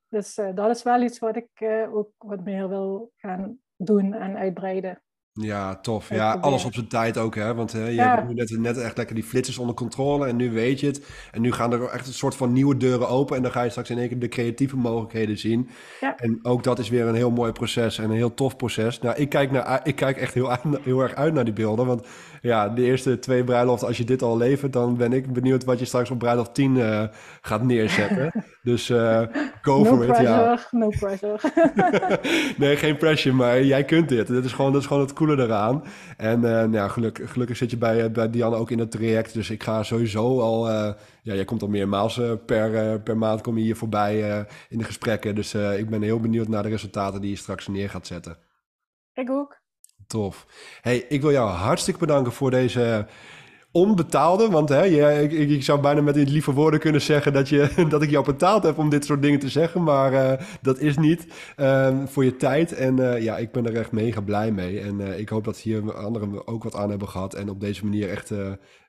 Dus 0.08 0.34
dat 0.54 0.70
is 0.70 0.82
wel 0.82 1.02
iets 1.02 1.18
wat 1.18 1.36
ik 1.36 1.48
ook 1.92 2.10
wat 2.18 2.44
meer 2.44 2.68
wil 2.68 3.12
gaan 3.16 3.58
doen 3.76 4.12
en 4.12 4.36
uitbreiden. 4.36 5.02
Ja, 5.40 5.76
tof. 5.76 6.08
Ja, 6.08 6.32
alles 6.40 6.64
op 6.64 6.74
zijn 6.74 6.88
tijd 6.88 7.18
ook, 7.18 7.34
hè? 7.34 7.54
Want 7.54 7.72
hè, 7.72 7.86
je 7.88 8.00
hebt 8.00 8.28
nu 8.28 8.34
net, 8.34 8.58
net 8.58 8.78
echt 8.78 8.96
lekker 8.96 9.14
die 9.14 9.24
flitsers 9.24 9.58
onder 9.58 9.74
controle 9.74 10.26
en 10.26 10.36
nu 10.36 10.50
weet 10.50 10.80
je 10.80 10.86
het. 10.86 11.06
En 11.32 11.40
nu 11.40 11.52
gaan 11.52 11.72
er 11.72 11.88
echt 11.88 12.06
een 12.06 12.12
soort 12.12 12.36
van 12.36 12.52
nieuwe 12.52 12.76
deuren 12.76 13.08
open 13.08 13.36
en 13.36 13.42
dan 13.42 13.52
ga 13.52 13.62
je 13.62 13.70
straks 13.70 13.90
in 13.90 13.98
één 13.98 14.08
keer 14.08 14.18
de 14.18 14.28
creatieve 14.28 14.76
mogelijkheden 14.76 15.38
zien. 15.38 15.68
Ja. 16.00 16.16
En 16.16 16.38
ook 16.42 16.62
dat 16.62 16.78
is 16.78 16.88
weer 16.88 17.06
een 17.06 17.14
heel 17.14 17.30
mooi 17.30 17.52
proces 17.52 17.98
en 17.98 18.04
een 18.04 18.16
heel 18.16 18.34
tof 18.34 18.56
proces. 18.56 19.00
Nou, 19.00 19.16
ik 19.16 19.28
kijk, 19.28 19.50
naar, 19.50 19.80
ik 19.84 19.96
kijk 19.96 20.16
echt 20.16 20.34
heel, 20.34 20.56
heel 20.82 21.00
erg 21.00 21.14
uit 21.14 21.34
naar 21.34 21.44
die 21.44 21.54
beelden, 21.54 21.86
want 21.86 22.06
ja, 22.44 22.68
de 22.68 22.82
eerste 22.82 23.18
twee 23.18 23.44
bruiloften, 23.44 23.88
als 23.88 23.96
je 23.96 24.04
dit 24.04 24.22
al 24.22 24.36
levert, 24.36 24.72
dan 24.72 24.96
ben 24.96 25.12
ik 25.12 25.32
benieuwd 25.32 25.64
wat 25.64 25.78
je 25.78 25.84
straks 25.84 26.10
op 26.10 26.18
bruiloft 26.18 26.54
10 26.54 26.74
uh, 26.74 27.02
eh, 27.02 27.08
gaat 27.40 27.62
neerzetten. 27.62 28.44
dus 28.62 28.90
uh, 28.90 29.20
go 29.62 29.78
no 29.78 29.84
for 29.84 29.96
pressure, 29.96 30.22
it, 30.22 30.28
ja. 30.28 30.58
No 30.70 30.88
pressure, 30.88 31.38
nee, 32.58 32.76
geen 32.76 32.96
pressure, 32.96 33.34
maar 33.34 33.62
jij 33.62 33.84
kunt 33.84 34.08
dit. 34.08 34.26
Dit 34.26 34.44
is 34.44 34.52
gewoon, 34.52 34.72
dat 34.72 34.80
is 34.80 34.86
gewoon 34.86 35.02
het 35.02 35.12
coole 35.26 35.42
eraan. 35.42 35.84
En 36.16 36.36
uh, 36.36 36.50
nou 36.50 36.72
ja, 36.72 36.88
gelukkig, 36.88 37.32
gelukkig 37.32 37.56
zit 37.56 37.70
je 37.70 37.76
bij, 37.76 38.10
bij 38.10 38.30
Diane 38.30 38.56
ook 38.56 38.70
in 38.70 38.78
het 38.78 38.90
traject, 38.90 39.34
dus 39.34 39.50
ik 39.50 39.62
ga 39.62 39.82
sowieso 39.82 40.40
al... 40.40 40.68
ja, 40.70 41.34
jij 41.34 41.44
komt 41.44 41.62
al 41.62 41.68
meermaals 41.68 42.20
per, 42.46 43.00
per 43.00 43.16
maand 43.16 43.40
kom 43.40 43.56
je 43.56 43.64
hier 43.64 43.76
voorbij 43.76 44.46
in 44.68 44.78
de 44.78 44.84
gesprekken. 44.84 45.34
Dus 45.34 45.54
ik 45.54 45.88
ben 45.88 46.02
heel 46.02 46.20
benieuwd 46.20 46.48
naar 46.48 46.62
de 46.62 46.68
resultaten 46.68 47.20
die 47.20 47.30
je 47.30 47.36
straks 47.36 47.68
neer 47.68 47.90
gaat 47.90 48.06
zetten. 48.06 48.36
Ik 49.12 49.30
ook. 49.30 49.62
Tof. 50.06 50.46
Hey, 50.80 50.96
ik 51.08 51.20
wil 51.20 51.32
jou 51.32 51.48
hartstikke 51.50 52.00
bedanken 52.00 52.32
voor 52.32 52.50
deze 52.50 53.06
onbetaalde. 53.74 54.50
Want 54.50 54.68
hè, 54.68 54.84
ik, 55.26 55.62
zou 55.62 55.80
bijna 55.80 56.00
met 56.00 56.14
die 56.14 56.26
lieve 56.26 56.52
woorden 56.52 56.80
kunnen 56.80 57.00
zeggen 57.00 57.32
dat, 57.32 57.48
je, 57.48 57.70
dat 57.88 58.02
ik 58.02 58.10
jou 58.10 58.24
betaald 58.24 58.62
heb 58.62 58.78
om 58.78 58.88
dit 58.88 59.04
soort 59.04 59.22
dingen 59.22 59.38
te 59.38 59.48
zeggen. 59.48 59.82
Maar 59.82 60.12
uh, 60.12 60.32
dat 60.62 60.78
is 60.78 60.96
niet. 60.96 61.26
Uh, 61.56 62.04
voor 62.06 62.24
je 62.24 62.36
tijd. 62.36 62.72
En 62.72 62.96
uh, 62.96 63.22
ja, 63.22 63.36
ik 63.36 63.52
ben 63.52 63.66
er 63.66 63.76
echt 63.76 63.92
mega 63.92 64.20
blij 64.20 64.52
mee. 64.52 64.80
En 64.80 65.00
eh, 65.00 65.18
ik 65.18 65.28
hoop 65.28 65.44
dat 65.44 65.58
hier 65.58 65.94
anderen 65.94 66.46
ook 66.46 66.64
wat 66.64 66.74
aan 66.74 66.90
hebben 66.90 67.08
gehad. 67.08 67.34
En 67.34 67.50
op 67.50 67.60
deze 67.60 67.84
manier 67.84 68.10
echt 68.10 68.32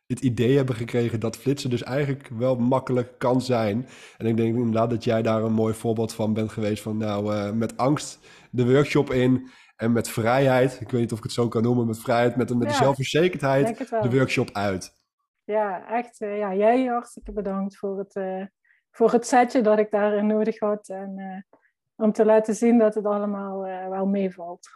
het 0.08 0.20
idee 0.20 0.56
hebben 0.56 0.76
gekregen 0.76 1.20
dat 1.20 1.38
flitsen 1.38 1.70
dus 1.70 1.84
eigenlijk 1.84 2.30
wel 2.38 2.56
makkelijk 2.56 3.10
kan 3.18 3.42
zijn. 3.42 3.88
En 4.18 4.26
ik 4.26 4.38
denk 4.38 4.56
inderdaad 4.56 4.90
dat 4.90 5.04
jij 5.04 5.22
daar 5.22 5.44
een 5.44 5.54
mooi 5.54 5.74
voorbeeld 5.74 6.14
van 6.14 6.34
bent 6.34 6.52
geweest. 6.52 6.84
Van 6.84 6.98
nou, 6.98 7.54
met 7.54 7.78
angst 7.78 8.20
de 8.52 8.72
workshop 8.72 9.12
in. 9.12 9.48
En 9.76 9.92
met 9.92 10.10
vrijheid, 10.10 10.82
ik 10.82 10.90
weet 10.90 11.02
niet 11.02 11.12
of 11.12 11.18
ik 11.18 11.24
het 11.24 11.34
zo 11.34 11.48
kan 11.48 11.64
noemen, 11.64 11.88
met 11.88 12.00
vrijheid, 12.00 12.36
met, 12.36 12.58
met 12.58 12.70
ja, 12.70 12.78
zelfverzekerdheid 12.78 13.78
de 13.78 14.10
workshop 14.12 14.50
uit. 14.52 14.94
Ja, 15.44 15.88
echt. 15.88 16.22
Uh, 16.22 16.38
ja, 16.38 16.54
jij 16.54 16.86
hartstikke 16.86 17.32
bedankt 17.32 17.78
voor 17.78 17.98
het, 17.98 18.16
uh, 18.16 18.46
voor 18.92 19.12
het 19.12 19.28
setje 19.28 19.62
dat 19.62 19.80
ik 19.80 19.92
daarin 19.92 20.28
nodig 20.28 20.60
had. 20.60 20.90
En 20.90 21.14
uh, 21.18 21.60
om 21.96 22.12
te 22.12 22.26
laten 22.26 22.56
zien 22.56 22.78
dat 22.78 22.96
het 22.96 23.06
allemaal 23.06 23.62
wel 23.90 24.06
meevalt. 24.06 24.70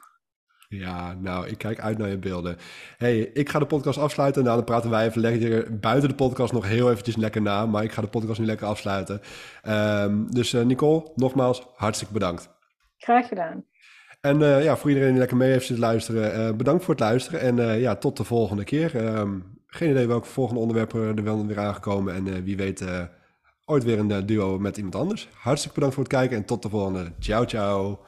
Ja, 0.68 1.14
nou, 1.14 1.48
ik 1.48 1.58
kijk 1.58 1.80
uit 1.80 1.98
naar 1.98 2.10
je 2.10 2.18
beelden. 2.18 2.58
hey, 2.98 3.20
ik 3.20 3.50
ga 3.50 3.60
de 3.60 3.66
podcast 3.66 3.98
afsluiten. 3.98 4.44
Nou, 4.44 4.56
dan 4.56 4.66
praten 4.66 4.90
wij 4.90 5.06
even 5.06 5.22
lekker 5.22 5.80
buiten 5.80 6.10
de 6.10 6.16
podcast 6.16 6.54
nog 6.54 6.66
heel 6.66 6.92
eventjes 6.92 7.16
lekker 7.16 7.42
na. 7.42 7.66
Maar 7.66 7.84
ik 7.84 7.92
ga 7.92 8.02
de 8.02 8.08
podcast 8.08 8.40
nu 8.40 8.46
lekker 8.46 8.68
afsluiten. 8.68 9.22
Um, 9.68 10.32
dus 10.32 10.52
Nicole, 10.52 11.12
nogmaals, 11.16 11.68
hartstikke 11.76 12.14
bedankt. 12.14 12.50
Graag 12.98 13.28
gedaan. 13.28 13.66
En 14.22 14.42
uh, 14.42 14.64
ja, 14.64 14.78
voor 14.78 14.90
iedereen 14.90 15.10
die 15.10 15.20
lekker 15.20 15.38
mee 15.38 15.52
heeft 15.52 15.66
zitten 15.66 15.86
luisteren, 15.86 16.40
uh, 16.40 16.56
bedankt 16.56 16.84
voor 16.84 16.94
het 16.94 17.04
luisteren. 17.04 17.40
En 17.40 17.58
uh, 17.58 17.82
ja, 17.82 17.96
tot 17.96 18.18
de 18.18 18.24
volgende 18.24 18.64
keer. 18.64 19.16
Um, 19.18 19.58
geen 19.68 19.90
idee 19.90 20.08
welke 20.08 20.28
volgende 20.28 20.62
onderwerpen 20.62 21.18
er 21.18 21.24
wel 21.24 21.46
weer 21.46 21.60
aangekomen. 21.60 22.14
En 22.14 22.44
wie 22.44 22.58
weet, 22.58 22.84
ooit 23.66 23.84
weer 23.84 24.00
een 24.00 24.26
duo 24.26 24.60
met 24.60 24.78
iemand 24.78 24.96
anders. 24.96 25.30
Hartstikke 25.34 25.76
bedankt 25.76 25.96
voor 25.96 26.04
het 26.04 26.14
kijken 26.14 26.38
en 26.38 26.46
tot 26.46 26.62
de 26.62 26.70
volgende. 26.70 27.12
Ciao, 27.20 27.46
ciao. 27.46 28.00